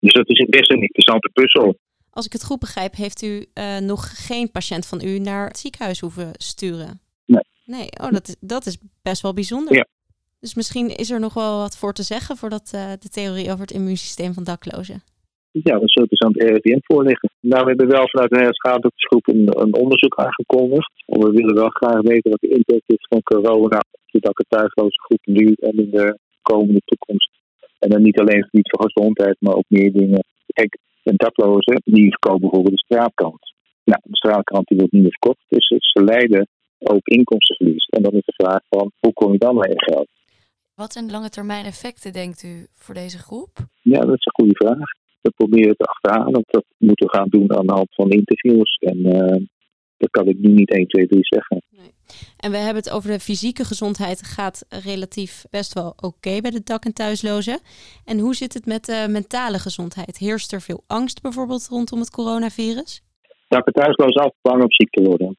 Dus 0.00 0.12
dat 0.12 0.28
is 0.28 0.46
best 0.48 0.70
een 0.70 0.80
interessante 0.80 1.30
puzzel. 1.32 1.76
Als 2.10 2.26
ik 2.26 2.32
het 2.32 2.44
goed 2.44 2.58
begrijp, 2.58 2.94
heeft 2.94 3.22
u 3.22 3.46
uh, 3.54 3.78
nog 3.78 4.26
geen 4.26 4.50
patiënt 4.50 4.86
van 4.86 5.00
u 5.04 5.18
naar 5.18 5.46
het 5.46 5.58
ziekenhuis 5.58 6.00
hoeven 6.00 6.30
sturen? 6.32 7.00
Nee. 7.26 7.44
Nee, 7.64 7.88
oh, 8.02 8.10
dat, 8.10 8.28
is, 8.28 8.36
dat 8.40 8.66
is 8.66 8.78
best 9.02 9.22
wel 9.22 9.32
bijzonder. 9.32 9.74
Ja. 9.74 9.86
Dus 10.40 10.54
misschien 10.54 10.88
is 10.88 11.10
er 11.10 11.20
nog 11.20 11.34
wel 11.34 11.58
wat 11.58 11.76
voor 11.76 11.92
te 11.92 12.02
zeggen 12.02 12.36
voor 12.36 12.50
dat, 12.50 12.68
de 13.00 13.08
theorie 13.10 13.50
over 13.50 13.60
het 13.60 13.70
immuunsysteem 13.70 14.34
van 14.34 14.44
daklozen. 14.44 15.02
Ja, 15.62 15.78
dat 15.78 15.92
zou 15.92 16.06
dus 16.08 16.20
aan 16.20 16.32
het 16.32 16.42
RIVM 16.42 16.78
voorliggen. 16.82 17.30
Nou, 17.40 17.62
we 17.62 17.68
hebben 17.68 17.88
wel 17.88 18.08
vanuit 18.08 18.30
de 18.30 18.54
schadedoktersgroep 18.54 19.26
een, 19.28 19.60
een 19.62 19.74
onderzoek 19.74 20.14
aangekondigd. 20.14 20.92
We 21.06 21.30
willen 21.30 21.54
wel 21.54 21.68
graag 21.68 22.00
weten 22.00 22.30
wat 22.30 22.40
de 22.40 22.48
impact 22.48 22.82
is 22.86 23.06
van 23.08 23.22
corona 23.22 23.78
op 23.90 24.10
de 24.10 24.20
dak- 24.20 24.44
thuisloze 24.48 25.00
groep 25.00 25.26
nu 25.26 25.52
en 25.58 25.76
in 25.84 25.90
de 25.90 26.18
komende 26.42 26.80
toekomst. 26.84 27.30
En 27.78 27.88
dan 27.90 28.02
niet 28.02 28.20
alleen 28.20 28.48
niet 28.50 28.70
voor 28.70 28.90
gezondheid, 28.90 29.36
maar 29.38 29.54
ook 29.54 29.68
meer 29.68 29.92
dingen. 29.92 30.24
Kijk, 30.46 30.78
een 31.02 31.16
dakloze, 31.16 31.80
die 31.84 32.10
verkopen 32.10 32.40
bijvoorbeeld 32.40 32.76
de 32.76 32.84
straatkrant. 32.84 33.52
Nou, 33.84 34.00
de 34.04 34.16
straatkrant 34.16 34.66
die 34.66 34.78
wordt 34.78 34.92
niet 34.92 35.02
meer 35.02 35.16
verkocht, 35.18 35.44
dus 35.48 35.66
ze 35.66 36.04
lijden 36.04 36.48
ook 36.78 37.06
inkomstenverlies. 37.06 37.86
En 37.86 38.02
dan 38.02 38.12
is 38.12 38.24
de 38.24 38.44
vraag 38.44 38.60
van, 38.68 38.92
hoe 39.00 39.12
kom 39.12 39.32
je 39.32 39.38
dan 39.38 39.54
je 39.54 39.92
geld? 39.92 40.08
Wat 40.74 40.92
zijn 40.92 41.06
de 41.06 41.12
lange 41.12 41.28
termijn 41.28 41.64
effecten, 41.64 42.12
denkt 42.12 42.42
u, 42.42 42.66
voor 42.74 42.94
deze 42.94 43.18
groep? 43.18 43.50
Ja, 43.82 44.00
dat 44.00 44.16
is 44.16 44.24
een 44.24 44.44
goede 44.44 44.56
vraag. 44.56 45.02
We 45.24 45.32
proberen 45.36 45.68
het 45.68 45.88
achteraan. 45.88 46.32
Want 46.32 46.44
dat 46.46 46.64
moeten 46.78 47.06
we 47.06 47.16
gaan 47.16 47.28
doen 47.28 47.56
aan 47.56 47.66
de 47.66 47.72
hand 47.72 47.94
van 47.94 48.10
interviews. 48.10 48.76
En 48.76 48.98
uh, 48.98 49.46
dat 49.96 50.10
kan 50.10 50.26
ik 50.28 50.38
nu 50.38 50.52
niet 50.52 50.70
1, 50.70 50.86
2, 50.86 51.06
3 51.06 51.18
zeggen. 51.22 51.62
Nee. 51.70 51.92
En 52.36 52.50
we 52.50 52.56
hebben 52.56 52.82
het 52.82 52.92
over 52.92 53.10
de 53.10 53.20
fysieke 53.20 53.64
gezondheid. 53.64 54.22
Gaat 54.22 54.66
relatief 54.84 55.44
best 55.50 55.72
wel 55.72 55.94
oké 55.96 56.40
bij 56.40 56.50
de 56.50 56.62
dak- 56.64 56.84
en 56.84 56.92
thuislozen. 56.92 57.60
En 58.04 58.18
hoe 58.18 58.34
zit 58.34 58.54
het 58.54 58.66
met 58.66 58.84
de 58.84 59.06
mentale 59.10 59.58
gezondheid? 59.58 60.18
Heerst 60.18 60.52
er 60.52 60.60
veel 60.60 60.84
angst 60.86 61.22
bijvoorbeeld 61.22 61.68
rondom 61.68 61.98
het 61.98 62.10
coronavirus? 62.10 63.02
Dak- 63.48 63.66
en 63.66 63.72
thuislozen 63.72 64.34
bang 64.42 64.62
op 64.62 64.72
ziek 64.72 64.90
te 64.90 65.02
worden. 65.02 65.36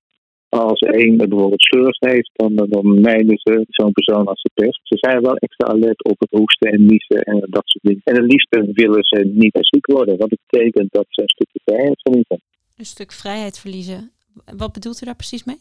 Als 0.60 0.80
één 0.80 1.18
bijvoorbeeld 1.18 1.62
schurft 1.62 2.06
heeft, 2.06 2.30
dan, 2.34 2.56
dan 2.56 3.02
mijden 3.02 3.38
ze 3.38 3.66
zo'n 3.70 3.92
persoon 3.92 4.26
als 4.26 4.42
de 4.42 4.52
pest. 4.54 4.80
Ze 4.84 4.98
zijn 4.98 5.22
wel 5.22 5.36
extra 5.36 5.68
alert 5.68 6.04
op 6.04 6.20
het 6.20 6.32
hoesten 6.32 6.72
en 6.72 6.86
niezen 6.86 7.22
en 7.22 7.40
dat 7.50 7.64
soort 7.66 7.84
dingen. 7.84 8.02
En 8.04 8.16
het 8.16 8.32
liefst 8.32 8.76
willen 8.82 9.04
ze 9.04 9.32
niet 9.34 9.58
ziek 9.62 9.86
worden, 9.86 10.18
want 10.18 10.32
het 10.32 10.40
betekent 10.50 10.92
dat 10.92 11.06
ze 11.10 11.22
een 11.22 11.36
stukje 11.38 11.60
vrijheid 11.64 12.02
verliezen. 12.02 12.42
Een 12.78 12.86
stuk 12.86 13.12
vrijheid 13.12 13.60
verliezen. 13.60 14.12
Wat 14.58 14.74
bedoelt 14.74 15.02
u 15.02 15.06
daar 15.06 15.16
precies 15.16 15.44
mee? 15.44 15.60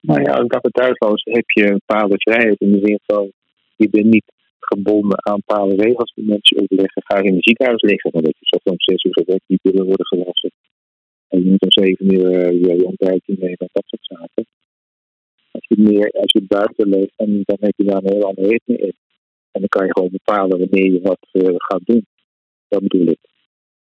Nou 0.00 0.20
ja, 0.20 0.32
als 0.32 0.72
thuisloos 0.72 1.22
heb 1.24 1.50
je 1.50 1.64
een 1.66 1.82
bepaalde 1.86 2.16
vrijheid 2.18 2.60
in 2.60 2.72
de 2.72 2.80
zin 2.82 2.98
van 3.06 3.32
je 3.76 3.88
bent 3.90 4.06
niet 4.06 4.32
gebonden 4.60 5.26
aan 5.26 5.42
bepaalde 5.46 5.74
regels 5.74 6.12
die 6.14 6.24
mensen 6.24 6.60
opleggen. 6.62 7.02
Ga 7.04 7.18
je 7.18 7.28
in 7.28 7.34
het 7.34 7.44
ziekenhuis 7.44 7.82
liggen, 7.82 8.10
dan 8.10 8.22
dat 8.22 8.36
je 8.38 8.46
zo 8.46 8.70
om 8.70 8.74
zes 8.76 9.04
uur 9.04 9.12
gewekt 9.12 9.44
niet 9.46 9.62
willen 9.62 9.86
worden 9.86 10.06
gewassen. 10.06 10.50
En 11.28 11.38
je 11.42 11.50
moet 11.50 11.62
om 11.62 11.72
zeven 11.84 12.14
uur 12.14 12.52
uh, 12.52 12.76
je 12.76 12.84
ontbijtje 12.84 13.34
nemen, 13.38 13.68
dat 13.72 13.84
soort 13.86 14.04
zaken. 14.04 14.35
Als 15.66 15.78
je, 15.78 15.92
meer, 15.92 16.10
als 16.10 16.32
je 16.32 16.42
buiten 16.42 16.88
leeft, 16.88 17.12
dan, 17.16 17.42
dan 17.44 17.56
heb 17.60 17.72
je 17.76 17.84
daar 17.84 18.02
een 18.02 18.12
heel 18.12 18.22
andere 18.22 18.48
ritme 18.48 18.76
in. 18.76 18.94
En 19.50 19.60
dan 19.60 19.68
kan 19.68 19.86
je 19.86 19.92
gewoon 19.92 20.10
bepalen 20.10 20.58
wanneer 20.58 20.92
je 20.92 21.00
wat 21.00 21.28
uh, 21.32 21.54
gaat 21.56 21.84
doen. 21.84 22.06
Dat 22.68 22.82
bedoel 22.82 23.06
ik. 23.06 23.18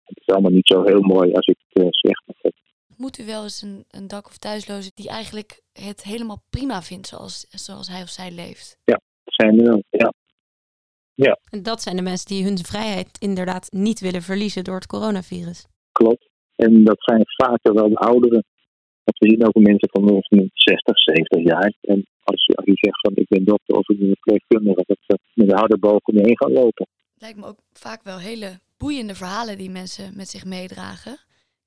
Het 0.03 0.17
is 0.17 0.33
allemaal 0.33 0.51
niet 0.51 0.67
zo 0.67 0.83
heel 0.83 1.01
mooi 1.01 1.33
als 1.33 1.45
ik 1.45 1.57
het 1.67 1.83
uh, 1.83 1.89
slecht 1.89 2.23
mag 2.25 2.35
hebben. 2.41 2.61
Moet 2.97 3.19
u 3.19 3.25
wel 3.25 3.43
eens 3.43 3.61
een, 3.61 3.85
een 3.89 4.07
dak- 4.07 4.25
of 4.25 4.37
thuisloze 4.37 4.91
die 4.93 5.09
eigenlijk 5.09 5.61
het 5.71 6.03
helemaal 6.03 6.43
prima 6.49 6.81
vindt 6.81 7.07
zoals, 7.07 7.45
zoals 7.49 7.87
hij 7.87 8.01
of 8.01 8.09
zij 8.09 8.31
leeft? 8.31 8.77
Ja, 8.83 9.01
dat 9.23 9.33
zijn 9.33 9.59
er 9.59 9.65
wel. 9.65 9.83
Ja. 9.89 10.13
ja. 11.13 11.39
En 11.49 11.63
dat 11.63 11.81
zijn 11.81 11.95
de 11.95 12.01
mensen 12.01 12.27
die 12.27 12.43
hun 12.43 12.57
vrijheid 12.57 13.17
inderdaad 13.19 13.71
niet 13.71 13.99
willen 13.99 14.21
verliezen 14.21 14.63
door 14.63 14.75
het 14.75 14.87
coronavirus. 14.87 15.67
Klopt. 15.91 16.29
En 16.55 16.83
dat 16.83 16.97
zijn 16.99 17.21
vaker 17.25 17.73
wel 17.73 17.89
de 17.89 17.95
ouderen. 17.95 18.43
Want 19.03 19.17
we 19.17 19.29
zien 19.29 19.45
ook 19.45 19.55
mensen 19.55 19.89
van 19.91 20.23
60, 20.53 20.99
70 20.99 21.43
jaar. 21.43 21.73
En 21.81 22.05
als 22.23 22.45
je, 22.45 22.55
als 22.55 22.65
je 22.65 22.75
zegt 22.75 22.99
van 23.01 23.11
ik 23.15 23.27
ben 23.27 23.43
dokter 23.43 23.75
of 23.75 23.89
ik 23.89 23.99
ben 23.99 24.07
verpleegkundige, 24.07 24.83
dat 24.87 24.97
ze 25.07 25.19
met 25.33 25.49
de 25.49 25.55
harde 25.55 25.77
boog 25.77 25.99
omheen 26.03 26.37
gaan 26.37 26.51
lopen. 26.51 26.87
Lijkt 27.15 27.37
me 27.37 27.45
ook 27.45 27.59
vaak 27.71 28.03
wel 28.03 28.19
hele 28.19 28.59
boeiende 28.77 29.15
verhalen 29.15 29.57
die 29.57 29.69
mensen 29.69 30.15
met 30.15 30.27
zich 30.27 30.45
meedragen. 30.45 31.17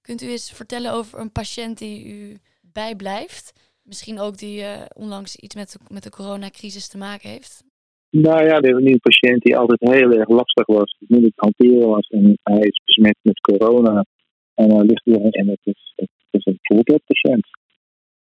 Kunt 0.01 0.23
u 0.23 0.27
eens 0.29 0.53
vertellen 0.53 0.93
over 0.93 1.21
een 1.21 1.33
patiënt 1.33 1.79
die 1.79 2.07
u 2.07 2.39
bijblijft? 2.73 3.53
Misschien 3.83 4.19
ook 4.21 4.39
die 4.39 4.61
uh, 4.61 4.83
onlangs 4.95 5.37
iets 5.37 5.55
met 5.55 5.73
de, 5.73 5.79
met 5.95 6.03
de 6.03 6.11
coronacrisis 6.11 6.89
te 6.89 6.99
maken 6.99 7.31
heeft? 7.31 7.65
Nou 8.11 8.45
ja, 8.45 8.61
we 8.61 8.67
hebben 8.67 8.85
nu 8.85 8.93
een 8.93 9.09
patiënt 9.11 9.43
die 9.43 9.57
altijd 9.57 9.81
heel 9.81 10.13
erg 10.13 10.29
lastig 10.29 10.67
was, 10.67 10.97
moeilijk 11.09 11.35
te 11.37 11.45
hanteren 11.45 11.89
was. 11.89 12.07
En 12.09 12.39
hij 12.43 12.59
is 12.59 12.81
besmet 12.85 13.19
met 13.23 13.41
corona. 13.41 14.05
En 14.55 14.71
hij 14.75 14.85
ligt 14.85 15.05
hier 15.05 15.31
en 15.31 15.49
het 15.49 15.61
is, 15.63 15.93
het 15.97 16.11
is 16.37 16.45
een 16.45 16.59
voorbeeldpatiënt. 16.63 17.47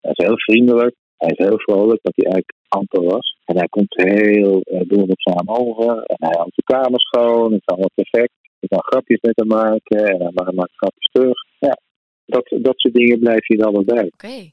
Hij 0.00 0.12
is 0.14 0.24
heel 0.26 0.38
vriendelijk, 0.38 0.94
hij 1.16 1.30
is 1.36 1.44
heel 1.46 1.58
vrolijk, 1.58 2.00
wat 2.02 2.16
hij 2.16 2.24
eigenlijk 2.24 2.54
amper 2.68 3.02
was. 3.02 3.36
En 3.44 3.56
hij 3.56 3.68
komt 3.68 3.94
heel 3.94 4.62
uh, 4.64 4.80
behulpzaam 4.80 5.48
over. 5.62 6.02
En 6.02 6.16
hij 6.26 6.34
houdt 6.38 6.56
de 6.56 6.62
kamer 6.62 7.00
schoon, 7.00 7.52
het 7.52 7.60
is 7.60 7.66
allemaal 7.66 7.94
perfect. 7.94 8.32
Je 8.58 8.68
kan 8.68 8.82
grapjes 8.82 9.20
met 9.20 9.36
hem 9.36 9.46
maken 9.46 10.04
en 10.06 10.32
hij 10.34 10.52
maakt 10.54 10.76
grapjes 10.76 11.08
terug. 11.12 11.38
Ja, 11.58 11.78
dat, 12.26 12.46
dat 12.68 12.74
soort 12.76 12.94
dingen 12.94 13.18
blijf 13.18 13.46
je 13.46 13.56
dan 13.56 13.72
wel 13.72 13.84
bij. 13.84 14.04
Oké. 14.04 14.26
Okay. 14.26 14.52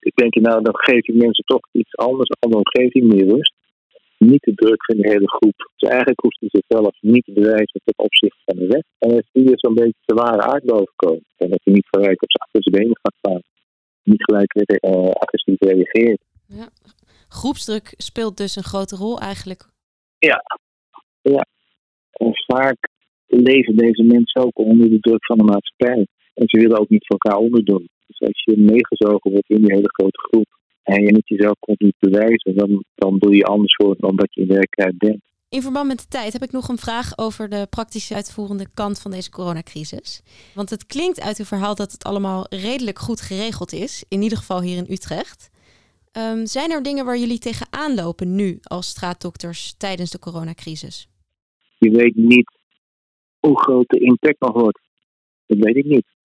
Ik 0.00 0.14
denk, 0.14 0.34
nou, 0.34 0.62
dan 0.62 0.76
geef 0.76 1.06
je 1.06 1.14
mensen 1.14 1.44
toch 1.44 1.68
iets 1.72 1.96
anders, 1.96 2.28
een 2.28 2.36
andere 2.40 2.62
omgeving, 2.64 3.12
meer 3.12 3.26
rust. 3.34 3.54
Niet 4.18 4.42
te 4.42 4.54
druk 4.54 4.84
van 4.84 4.96
de 4.96 5.08
hele 5.08 5.28
groep. 5.28 5.70
Dus 5.76 5.88
eigenlijk 5.90 6.20
hoeft 6.20 6.38
ze 6.38 6.46
zichzelf 6.50 6.96
niet 7.00 7.24
te 7.24 7.32
bewijzen 7.32 7.80
ten 7.84 7.94
opzichte 7.96 8.40
van 8.44 8.56
de 8.56 8.66
wet. 8.66 8.86
En 8.98 9.14
als 9.14 9.28
die 9.32 9.50
er 9.50 9.58
zo'n 9.58 9.74
beetje 9.74 10.04
te 10.04 10.14
ware 10.14 10.42
aard 10.42 10.64
boven 10.64 10.92
komen. 10.96 11.24
En 11.36 11.50
dat 11.50 11.60
je 11.64 11.70
niet 11.70 11.88
gelijk 11.90 12.22
op 12.22 12.30
zijn 12.30 12.44
achter 12.44 12.62
zijn 12.62 12.82
benen 12.82 12.98
gaat 13.02 13.16
staan. 13.18 13.42
Niet 14.02 14.24
gelijk 14.24 14.54
uh, 14.54 15.10
agressief 15.10 15.60
reageert. 15.60 16.22
Ja. 16.46 16.68
Groepsdruk 17.28 17.94
speelt 17.96 18.36
dus 18.36 18.56
een 18.56 18.70
grote 18.72 18.96
rol 18.96 19.20
eigenlijk. 19.20 19.62
Ja. 20.18 20.42
ja. 21.22 21.46
En 22.12 22.32
vaak 22.46 22.88
leven 23.26 23.76
deze 23.76 24.02
mensen 24.02 24.42
ook 24.42 24.58
onder 24.58 24.90
de 24.90 25.00
druk 25.00 25.24
van 25.24 25.38
de 25.38 25.44
maatschappij. 25.44 26.06
En 26.34 26.48
ze 26.48 26.60
willen 26.60 26.78
ook 26.78 26.88
niet 26.88 27.06
voor 27.06 27.18
elkaar 27.18 27.40
onderdoen. 27.40 27.88
Dus 28.06 28.20
als 28.20 28.42
je 28.44 28.56
meegezogen 28.56 29.30
wordt 29.30 29.50
in 29.50 29.62
die 29.62 29.74
hele 29.74 29.92
grote 29.92 30.18
groep 30.18 30.55
en 30.86 31.02
je 31.02 31.12
moet 31.12 31.28
jezelf 31.28 31.58
continu 31.58 31.92
bewijzen, 31.98 32.56
dan, 32.56 32.84
dan 32.94 33.18
doe 33.18 33.36
je 33.36 33.44
anders 33.44 33.74
voor 33.74 33.96
dan 33.98 34.16
dat 34.16 34.34
je 34.34 34.40
in 34.40 34.46
werkelijkheid 34.46 34.98
bent. 34.98 35.22
In 35.48 35.62
verband 35.62 35.86
met 35.86 35.98
de 35.98 36.08
tijd 36.08 36.32
heb 36.32 36.42
ik 36.42 36.52
nog 36.52 36.68
een 36.68 36.78
vraag 36.78 37.18
over 37.18 37.48
de 37.48 37.66
praktisch 37.70 38.12
uitvoerende 38.12 38.66
kant 38.74 39.00
van 39.00 39.10
deze 39.10 39.30
coronacrisis. 39.30 40.22
Want 40.54 40.70
het 40.70 40.86
klinkt 40.86 41.20
uit 41.20 41.38
uw 41.38 41.44
verhaal 41.44 41.74
dat 41.74 41.92
het 41.92 42.04
allemaal 42.04 42.46
redelijk 42.48 42.98
goed 42.98 43.20
geregeld 43.20 43.72
is, 43.72 44.04
in 44.08 44.22
ieder 44.22 44.38
geval 44.38 44.60
hier 44.62 44.76
in 44.76 44.92
Utrecht. 44.92 45.50
Um, 46.12 46.46
zijn 46.46 46.70
er 46.70 46.82
dingen 46.82 47.04
waar 47.04 47.18
jullie 47.18 47.38
tegenaan 47.38 47.94
lopen 47.94 48.34
nu 48.34 48.58
als 48.62 48.88
straatdokters 48.88 49.74
tijdens 49.76 50.10
de 50.10 50.18
coronacrisis? 50.18 51.08
Je 51.78 51.90
weet 51.90 52.14
niet 52.14 52.50
hoe 53.38 53.60
groot 53.60 53.88
de 53.88 54.00
impact 54.00 54.40
nog 54.40 54.52
wordt. 54.52 54.80
Dat 55.46 55.58
weet 55.58 55.76
ik 55.76 55.84
niet. 55.84 56.15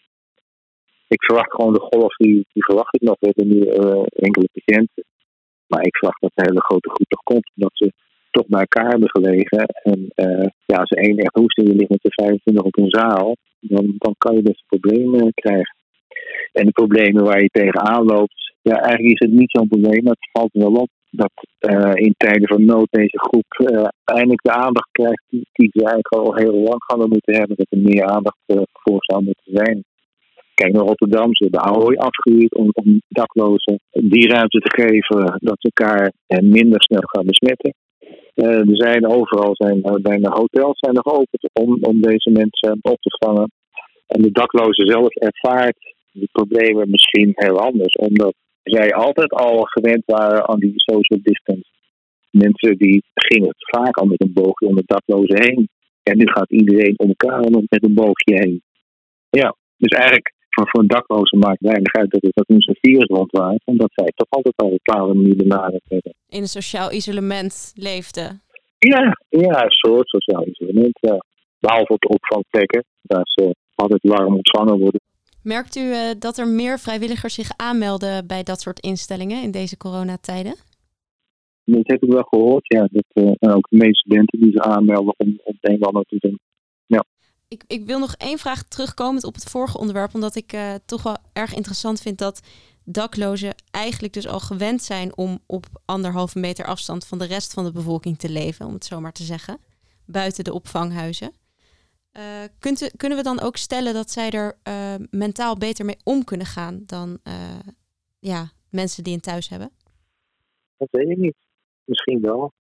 Ik 1.15 1.23
verwacht 1.23 1.51
gewoon 1.51 1.73
de 1.73 1.87
golf, 1.91 2.15
die, 2.15 2.45
die 2.53 2.63
verwacht 2.63 2.95
ik 2.95 3.01
nog. 3.01 3.15
We 3.19 3.31
hebben 3.31 3.47
nu 3.53 3.59
uh, 3.59 4.03
enkele 4.27 4.49
patiënten. 4.53 5.03
Maar 5.67 5.85
ik 5.85 5.97
verwacht 5.97 6.21
dat 6.21 6.31
de 6.33 6.45
hele 6.47 6.61
grote 6.61 6.89
groep 6.89 7.07
toch 7.07 7.23
komt. 7.23 7.51
Omdat 7.55 7.71
ze 7.73 7.91
toch 8.31 8.47
bij 8.47 8.59
elkaar 8.59 8.89
hebben 8.89 9.09
gelegen. 9.09 9.65
En 9.65 9.99
uh, 10.15 10.47
ja, 10.65 10.77
als 10.77 10.89
één 10.89 11.17
echt 11.17 11.35
hoest 11.35 11.57
en 11.57 11.65
je 11.65 11.75
ligt 11.75 11.89
met 11.89 12.01
de 12.01 12.13
25 12.23 12.63
op 12.63 12.77
een 12.77 12.89
zaal. 12.89 13.35
Dan, 13.59 13.95
dan 13.97 14.15
kan 14.17 14.35
je 14.35 14.41
best 14.41 14.63
problemen 14.67 15.33
krijgen. 15.33 15.75
En 16.51 16.65
de 16.65 16.71
problemen 16.71 17.23
waar 17.23 17.41
je 17.41 17.57
tegenaan 17.59 18.05
loopt. 18.05 18.53
Ja, 18.61 18.75
eigenlijk 18.75 19.13
is 19.13 19.27
het 19.27 19.39
niet 19.39 19.51
zo'n 19.51 19.67
probleem. 19.67 20.03
Maar 20.03 20.17
het 20.19 20.29
valt 20.31 20.53
wel 20.53 20.73
op 20.73 20.89
dat 21.09 21.33
uh, 21.59 21.91
in 21.93 22.13
tijden 22.17 22.47
van 22.47 22.65
nood 22.65 22.87
deze 22.89 23.19
groep 23.19 23.49
eindelijk 24.03 24.41
de 24.41 24.51
aandacht 24.51 24.89
krijgt 24.91 25.23
die, 25.29 25.47
die 25.51 25.69
ze 25.73 25.79
eigenlijk 25.79 26.13
al 26.13 26.35
heel 26.35 26.57
lang 26.69 26.83
hadden 26.85 27.09
moeten 27.09 27.35
hebben. 27.35 27.57
Dat 27.57 27.67
er 27.69 27.77
meer 27.77 28.05
aandacht 28.05 28.39
voor 28.71 28.99
zou 28.99 29.23
moeten 29.23 29.53
zijn. 29.53 29.83
Kijk 30.61 30.73
naar 30.73 30.85
Rotterdam, 30.85 31.35
ze 31.35 31.43
hebben 31.43 31.61
Ahoy 31.61 31.95
afgehuurd 31.95 32.55
om, 32.55 32.69
om 32.73 33.01
daklozen 33.07 33.79
die 33.91 34.27
ruimte 34.27 34.59
te 34.59 34.81
geven 34.81 35.39
dat 35.39 35.55
ze 35.59 35.71
elkaar 35.73 36.11
minder 36.27 36.81
snel 36.81 37.01
gaan 37.03 37.25
besmetten. 37.25 37.73
er 38.33 38.75
zijn 38.77 39.07
overal 39.07 39.51
zijn, 39.53 39.81
bijna 40.01 40.29
hotels 40.29 40.79
zijn 40.79 40.93
nog 40.93 41.05
open 41.05 41.39
om, 41.53 41.77
om 41.81 42.01
deze 42.01 42.29
mensen 42.29 42.79
op 42.81 43.01
te 43.01 43.17
vangen. 43.25 43.51
En 44.07 44.21
de 44.21 44.31
daklozen 44.31 44.87
zelf 44.87 45.15
ervaart 45.15 45.95
de 46.11 46.27
problemen 46.31 46.89
misschien 46.89 47.31
heel 47.33 47.59
anders, 47.59 47.93
omdat 47.93 48.33
zij 48.63 48.93
altijd 48.93 49.31
al 49.31 49.63
gewend 49.63 50.03
waren 50.05 50.47
aan 50.47 50.59
die 50.59 50.73
social 50.75 51.19
distance. 51.23 51.69
Mensen 52.31 52.77
die 52.77 53.03
gingen 53.13 53.53
vaak 53.55 53.97
al 53.97 54.05
met 54.05 54.21
een 54.21 54.33
boogje 54.33 54.67
om 54.67 54.75
de 54.75 54.83
daklozen 54.85 55.41
heen. 55.41 55.69
En 56.03 56.17
nu 56.17 56.27
gaat 56.27 56.51
iedereen 56.51 56.93
om 56.97 57.07
elkaar 57.07 57.39
met 57.49 57.83
een 57.83 57.93
boogje 57.93 58.35
heen. 58.35 58.61
Ja, 59.29 59.55
dus 59.77 59.91
eigenlijk 59.91 60.33
voor, 60.53 60.69
voor 60.69 60.81
een 60.81 60.87
dakloze 60.87 61.35
maakt 61.35 61.61
weinig 61.61 61.93
uit 61.93 62.11
dat, 62.11 62.21
het, 62.21 62.35
dat 62.35 62.49
een 62.49 62.77
virus 62.81 63.07
rondwaait. 63.07 63.61
Omdat 63.65 63.91
zij 63.93 64.11
toch 64.15 64.29
altijd 64.29 64.55
al 64.57 64.67
een 64.67 64.79
bepaalde 64.83 65.13
manier 65.13 65.35
benaderd 65.35 65.83
hebben. 65.87 66.13
In 66.29 66.41
een 66.41 66.47
sociaal 66.47 66.91
isolement 66.91 67.73
leefden. 67.75 68.41
Ja, 68.77 69.17
ja, 69.29 69.63
een 69.63 69.71
soort 69.71 70.07
sociaal 70.09 70.47
isolement. 70.47 70.97
Ja. 71.01 71.23
Behalve 71.59 71.93
op 71.93 72.01
de 72.01 72.07
opvangplekken, 72.07 72.85
waar 73.01 73.23
ze 73.23 73.55
altijd 73.75 74.01
warm 74.03 74.35
ontvangen 74.35 74.79
worden. 74.79 75.01
Merkt 75.43 75.75
u 75.75 75.81
uh, 75.81 75.97
dat 76.19 76.37
er 76.37 76.47
meer 76.47 76.79
vrijwilligers 76.79 77.33
zich 77.33 77.49
aanmelden 77.55 78.27
bij 78.27 78.43
dat 78.43 78.61
soort 78.61 78.79
instellingen 78.79 79.43
in 79.43 79.51
deze 79.51 79.77
coronatijden? 79.77 80.55
Dat 81.63 81.87
heb 81.87 82.03
ik 82.03 82.11
wel 82.11 82.23
gehoord, 82.23 82.67
ja. 82.67 82.87
Dat, 82.91 83.05
uh, 83.13 83.31
en 83.39 83.53
ook 83.53 83.67
de 83.69 83.77
meeste 83.77 83.99
studenten 83.99 84.39
die 84.39 84.51
zich 84.51 84.61
aanmelden 84.61 85.13
om, 85.17 85.39
een 85.61 85.81
of 85.81 85.87
ander 85.87 86.03
te 86.03 86.17
doen. 86.19 86.39
Ik, 87.51 87.63
ik 87.67 87.85
wil 87.85 87.99
nog 87.99 88.15
één 88.17 88.37
vraag 88.37 88.63
terugkomen 88.63 89.23
op 89.23 89.33
het 89.33 89.43
vorige 89.43 89.77
onderwerp, 89.77 90.13
omdat 90.13 90.35
ik 90.35 90.53
uh, 90.53 90.73
toch 90.85 91.03
wel 91.03 91.17
erg 91.33 91.53
interessant 91.53 92.01
vind 92.01 92.17
dat 92.17 92.41
daklozen 92.83 93.55
eigenlijk 93.71 94.13
dus 94.13 94.27
al 94.27 94.39
gewend 94.39 94.83
zijn 94.83 95.17
om 95.17 95.39
op 95.45 95.65
anderhalve 95.85 96.39
meter 96.39 96.65
afstand 96.65 97.05
van 97.05 97.17
de 97.17 97.25
rest 97.25 97.53
van 97.53 97.63
de 97.63 97.71
bevolking 97.71 98.17
te 98.17 98.29
leven, 98.29 98.65
om 98.65 98.73
het 98.73 98.85
zo 98.85 98.99
maar 98.99 99.11
te 99.11 99.23
zeggen, 99.23 99.59
buiten 100.05 100.43
de 100.43 100.53
opvanghuizen. 100.53 101.31
Uh, 102.17 102.23
kunt 102.59 102.81
u, 102.81 102.89
kunnen 102.97 103.17
we 103.17 103.23
dan 103.23 103.39
ook 103.39 103.57
stellen 103.57 103.93
dat 103.93 104.11
zij 104.11 104.29
er 104.29 104.57
uh, 104.67 104.95
mentaal 105.09 105.57
beter 105.57 105.85
mee 105.85 105.97
om 106.03 106.23
kunnen 106.23 106.47
gaan 106.47 106.83
dan 106.85 107.19
ja, 108.19 108.51
mensen 108.69 109.03
die 109.03 109.13
een 109.13 109.19
thuis 109.19 109.49
hebben? 109.49 109.71
Dat 110.77 110.87
weet 110.91 111.09
ik 111.09 111.17
niet. 111.17 111.35
Misschien 111.83 112.21
wel. 112.21 112.53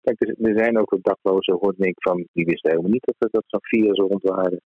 Kijk, 0.00 0.20
er 0.20 0.58
zijn 0.58 0.78
ook 0.78 0.90
wat 0.90 1.04
daklozen, 1.04 1.54
hoorde 1.60 1.86
ik 1.86 1.96
van, 1.98 2.26
die 2.32 2.44
wisten 2.44 2.70
helemaal 2.70 2.90
niet 2.90 3.06
dat 3.06 3.14
er 3.18 3.28
dat 3.30 3.44
zo'n 3.46 3.60
virus 3.62 3.98
rond 3.98 4.22
waren. 4.22 4.60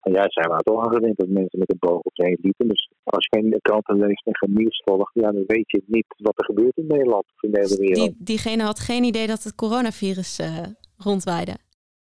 En 0.00 0.12
ja, 0.12 0.24
zijn 0.28 0.48
we 0.48 0.62
toch 0.62 0.84
aan 0.84 0.92
gewend 0.92 1.16
dat 1.16 1.28
mensen 1.28 1.58
met 1.58 1.70
een 1.70 1.78
boog 1.78 2.00
op 2.00 2.12
zich 2.14 2.42
liepen. 2.42 2.68
Dus 2.68 2.90
als 3.02 3.26
je 3.30 3.36
geen 3.36 3.58
kranten 3.62 3.96
leest 3.98 4.26
en 4.26 4.36
geen 4.36 4.54
nieuws 4.54 4.82
volgt, 4.84 5.10
ja, 5.14 5.32
dan 5.32 5.44
weet 5.46 5.70
je 5.70 5.82
niet 5.86 6.06
wat 6.16 6.38
er 6.38 6.44
gebeurt 6.44 6.76
in 6.76 6.86
Nederland 6.86 7.24
of 7.34 7.42
in 7.42 7.50
de 7.50 7.60
hele 7.60 7.76
wereld. 7.76 8.14
Die, 8.16 8.24
diegene 8.24 8.62
had 8.62 8.80
geen 8.80 9.04
idee 9.04 9.26
dat 9.26 9.42
het 9.42 9.54
coronavirus 9.54 10.40
uh, 10.40 10.62
rondwaaide. 10.96 11.56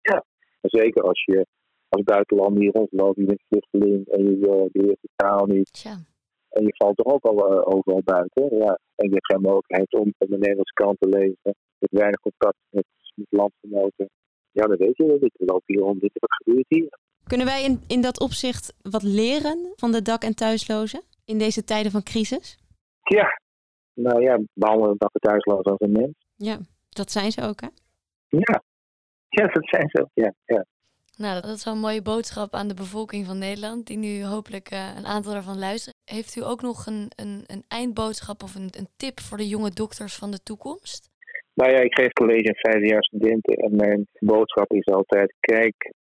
Ja, 0.01 0.25
zeker 0.61 1.03
als 1.03 1.25
je 1.25 1.47
als 1.89 2.03
buitenlander 2.03 2.63
hier 2.63 2.73
rondloopt, 2.73 3.17
je 3.17 3.25
bent 3.25 3.43
vluchteling 3.49 4.07
en 4.07 4.25
je 4.25 4.37
uh, 4.37 4.83
leert 4.83 4.99
de 5.01 5.09
taal 5.17 5.47
niet. 5.47 5.81
Ja. 5.83 5.97
En 6.57 6.65
je 6.65 6.75
valt 6.77 6.97
toch 6.97 7.13
ook 7.15 7.25
al 7.25 7.39
uh, 7.53 7.75
overal 7.75 8.03
buiten. 8.05 8.57
Ja. 8.57 8.79
En 8.97 9.09
je 9.09 9.15
hebt 9.15 9.33
geen 9.33 9.41
mogelijkheid 9.41 9.93
om 9.95 10.15
de 10.19 10.39
Nederlandse 10.39 10.73
krant 10.73 10.97
te 11.01 11.09
lezen. 11.09 11.39
Je 11.43 11.55
hebt 11.79 11.99
weinig 12.03 12.21
contact 12.21 12.57
met, 12.71 12.85
met 13.15 13.27
landgenoten. 13.31 14.09
Ja, 14.53 14.67
dan 14.67 14.77
weet 14.77 14.97
je 14.97 15.07
wel. 15.07 15.19
We 15.19 15.31
lopen 15.37 15.75
hier 15.75 15.81
rond, 15.81 16.01
wat 16.01 16.35
gebeurt 16.45 16.67
hier? 16.69 16.99
Kunnen 17.27 17.47
wij 17.47 17.65
in, 17.65 17.81
in 17.87 18.01
dat 18.01 18.21
opzicht 18.21 18.75
wat 18.83 19.03
leren 19.03 19.73
van 19.77 19.93
de 19.93 20.03
dak- 20.03 20.23
en 20.23 20.35
thuislozen 20.35 21.03
in 21.25 21.39
deze 21.39 21.65
tijden 21.65 21.93
van 21.93 22.03
crisis? 22.03 22.59
Ja, 23.03 23.41
nou 23.95 24.23
ja, 24.23 24.41
behandelen 24.53 24.97
dak- 24.99 25.15
en 25.15 25.21
thuislozen 25.21 25.71
als 25.71 25.81
een 25.81 25.93
mens. 25.93 26.15
Ja, 26.37 26.59
dat 26.89 27.11
zijn 27.11 27.31
ze 27.33 27.43
ook, 27.43 27.61
hè? 27.61 27.69
Ja, 28.29 28.63
ja 29.29 29.47
dat 29.47 29.69
zijn 29.69 29.89
ze 29.89 30.01
ook, 30.03 30.11
ja. 30.15 30.35
ja. 30.45 30.65
Nou, 31.17 31.41
dat 31.41 31.57
is 31.57 31.65
wel 31.65 31.75
een 31.75 31.81
mooie 31.81 32.03
boodschap 32.03 32.55
aan 32.55 32.69
de 32.69 32.75
bevolking 32.75 33.27
van 33.27 33.39
Nederland, 33.39 33.87
die 33.87 33.97
nu 33.97 34.25
hopelijk 34.25 34.73
uh, 34.73 34.97
een 34.97 35.07
aantal 35.07 35.33
daarvan 35.33 35.59
luisteren. 35.59 35.99
Heeft 36.05 36.37
u 36.37 36.45
ook 36.45 36.63
nog 36.63 36.87
een, 36.87 37.11
een, 37.17 37.45
een 37.47 37.65
eindboodschap 37.69 38.43
of 38.43 38.55
een, 38.55 38.69
een 38.79 38.89
tip 38.97 39.21
voor 39.21 39.39
de 39.39 39.49
jonge 39.49 39.71
dokters 39.71 40.15
van 40.15 40.31
de 40.31 40.43
toekomst? 40.43 41.11
Nou 41.55 41.71
ja, 41.71 41.79
ik 41.79 41.95
geef 41.95 42.13
college 42.13 42.49
aan 42.49 42.73
vijfde 42.73 42.89
jaar 42.89 43.05
studenten 43.05 43.55
en 43.55 43.77
mijn 43.77 44.07
boodschap 44.19 44.73
is 44.73 44.87
altijd: 44.87 45.35
kijk 45.41 45.93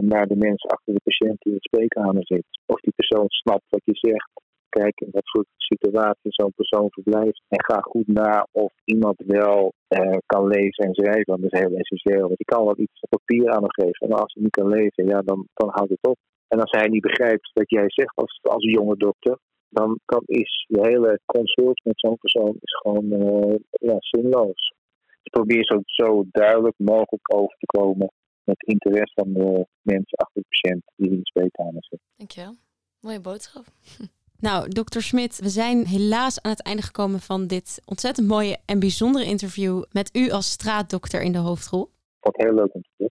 naar 0.00 0.26
de 0.26 0.36
mensen 0.36 0.70
achter 0.70 0.94
de 0.94 1.00
patiënt 1.04 1.40
die 1.40 1.52
in 1.52 1.58
het 1.62 1.64
spreekkamer 1.64 2.26
zit. 2.26 2.44
Of 2.66 2.80
die 2.80 2.92
persoon 2.96 3.28
snapt 3.28 3.64
wat 3.68 3.84
je 3.84 3.96
zegt. 3.96 4.30
Kijk 4.78 5.00
in 5.00 5.08
wat 5.10 5.30
voor 5.30 5.44
situatie 5.56 6.32
zo'n 6.32 6.52
persoon 6.56 6.90
verblijft. 6.90 7.42
En 7.48 7.64
ga 7.64 7.80
goed 7.80 8.06
na 8.06 8.46
of 8.52 8.72
iemand 8.84 9.22
wel 9.26 9.72
uh, 9.88 10.16
kan 10.26 10.46
lezen 10.46 10.84
en 10.84 10.94
schrijven. 10.94 11.40
Dat 11.40 11.52
is 11.52 11.60
heel 11.60 11.76
essentieel. 11.76 12.26
Want 12.26 12.38
je 12.38 12.44
kan 12.44 12.64
wel 12.64 12.78
iets 12.78 13.00
op 13.00 13.08
papier 13.08 13.50
aan 13.50 13.62
hem 13.62 13.72
geven. 13.72 14.08
En 14.08 14.12
als 14.12 14.32
hij 14.34 14.42
niet 14.42 14.56
kan 14.56 14.68
lezen, 14.68 15.06
ja, 15.06 15.20
dan, 15.22 15.46
dan 15.54 15.68
houdt 15.72 15.90
het 15.90 16.06
op. 16.06 16.16
En 16.48 16.60
als 16.60 16.70
hij 16.70 16.88
niet 16.88 17.02
begrijpt 17.02 17.50
wat 17.52 17.70
jij 17.70 17.84
zegt 17.86 18.16
als, 18.16 18.38
als 18.42 18.64
jonge 18.64 18.96
dokter, 18.96 19.38
dan, 19.68 20.00
dan 20.06 20.22
is 20.26 20.66
de 20.68 20.80
hele 20.80 21.20
consult 21.26 21.84
met 21.84 22.00
zo'n 22.00 22.18
persoon 22.18 22.56
is 22.60 22.76
gewoon 22.82 23.04
uh, 23.04 23.54
ja, 23.70 23.96
zinloos. 23.98 24.74
Dus 25.22 25.30
probeer 25.30 25.64
zo, 25.64 25.80
zo 25.84 26.24
duidelijk 26.30 26.78
mogelijk 26.78 27.34
over 27.34 27.56
te 27.58 27.66
komen 27.66 28.12
met 28.44 28.62
interesse 28.62 29.12
van 29.14 29.32
de 29.32 29.66
mensen 29.82 30.18
achter 30.18 30.42
de 30.42 30.48
patiënt 30.48 30.82
die 30.96 31.10
in 31.10 31.16
de 31.16 31.26
spreekkamer 31.26 31.84
zitten. 31.84 32.08
Dankjewel. 32.16 32.54
Mooie 33.00 33.20
boodschap. 33.20 33.64
Nou, 34.40 34.68
dokter 34.68 35.02
Smit, 35.02 35.38
we 35.38 35.48
zijn 35.48 35.86
helaas 35.86 36.42
aan 36.42 36.50
het 36.50 36.62
einde 36.62 36.82
gekomen 36.82 37.20
van 37.20 37.46
dit 37.46 37.82
ontzettend 37.84 38.28
mooie 38.28 38.58
en 38.66 38.78
bijzondere 38.78 39.24
interview 39.24 39.82
met 39.92 40.16
u 40.16 40.30
als 40.30 40.50
straatdokter 40.50 41.22
in 41.22 41.32
de 41.32 41.38
hoofdrol. 41.38 41.90
Wat 42.20 42.36
heel 42.36 42.54
leuk 42.54 42.74
om 42.74 42.82
te 42.82 42.90
doen. 42.96 43.10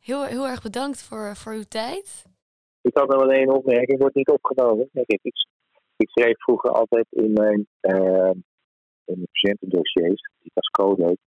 Heel, 0.00 0.24
heel 0.24 0.46
erg 0.46 0.62
bedankt 0.62 1.02
voor, 1.02 1.36
voor 1.36 1.52
uw 1.52 1.68
tijd. 1.68 2.24
Ik 2.80 2.96
had 2.96 3.08
nog 3.08 3.20
wel 3.20 3.32
één 3.32 3.48
opmerking, 3.48 3.98
wordt 3.98 4.14
niet 4.14 4.28
opgenomen. 4.28 4.88
Ik, 4.92 5.20
ik, 5.22 5.34
ik 5.96 6.08
schreef 6.08 6.42
vroeger 6.42 6.70
altijd 6.70 7.06
in 7.10 7.32
mijn, 7.32 7.66
uh, 7.80 8.30
in 9.04 9.14
mijn 9.14 9.28
patiëntendossiers, 9.32 10.30
die 10.42 10.50
als 10.54 10.68
code 10.68 11.04
heet, 11.04 11.20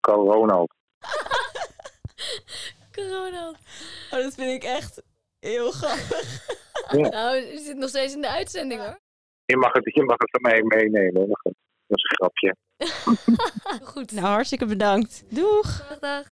Ronald. 0.00 0.74
Corona. 2.94 3.48
Oh, 4.10 4.22
dat 4.22 4.34
vind 4.34 4.50
ik 4.50 4.64
echt 4.64 5.02
heel 5.44 5.70
grappig. 5.80 6.42
Ja. 6.90 7.08
Nou, 7.08 7.36
je 7.36 7.58
zit 7.58 7.76
nog 7.76 7.88
steeds 7.88 8.14
in 8.14 8.20
de 8.20 8.28
uitzending 8.28 8.80
hoor. 8.80 8.98
Je 9.44 9.56
mag 9.56 9.72
het, 9.72 9.94
je 9.94 10.02
mag 10.02 10.16
het 10.18 10.30
van 10.30 10.40
mij 10.42 10.62
meenemen. 10.62 11.28
Dat 11.86 11.98
is 11.98 12.04
een 12.08 12.16
grapje. 12.16 12.56
Goed. 13.92 14.12
Nou, 14.12 14.26
hartstikke 14.26 14.66
bedankt. 14.66 15.24
Doeg. 15.28 15.86
Dag, 15.88 15.98
dag. 15.98 16.24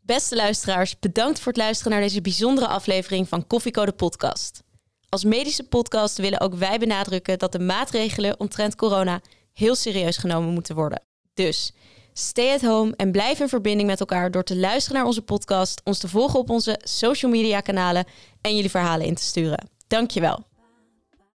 Beste 0.00 0.36
luisteraars, 0.36 0.98
bedankt 0.98 1.38
voor 1.38 1.52
het 1.52 1.60
luisteren 1.60 1.92
naar 1.92 2.00
deze 2.00 2.20
bijzondere 2.20 2.66
aflevering 2.66 3.28
van 3.28 3.46
Koffiecode 3.46 3.92
Podcast. 3.92 4.62
Als 5.08 5.24
medische 5.24 5.68
podcast 5.68 6.18
willen 6.18 6.40
ook 6.40 6.54
wij 6.54 6.78
benadrukken 6.78 7.38
dat 7.38 7.52
de 7.52 7.58
maatregelen 7.58 8.40
omtrent 8.40 8.76
corona 8.76 9.20
heel 9.52 9.74
serieus 9.74 10.16
genomen 10.16 10.52
moeten 10.52 10.74
worden. 10.74 11.02
Dus 11.34 11.72
stay 12.12 12.52
at 12.52 12.62
home 12.62 12.94
en 12.96 13.12
blijf 13.12 13.40
in 13.40 13.48
verbinding 13.48 13.88
met 13.88 14.00
elkaar 14.00 14.30
door 14.30 14.44
te 14.44 14.56
luisteren 14.56 14.98
naar 14.98 15.06
onze 15.06 15.22
podcast, 15.22 15.80
ons 15.84 15.98
te 15.98 16.08
volgen 16.08 16.38
op 16.38 16.50
onze 16.50 16.80
social 16.82 17.30
media 17.30 17.60
kanalen 17.60 18.04
en 18.40 18.54
jullie 18.54 18.70
verhalen 18.70 19.06
in 19.06 19.14
te 19.14 19.22
sturen. 19.22 19.68
Dankjewel. 19.86 20.49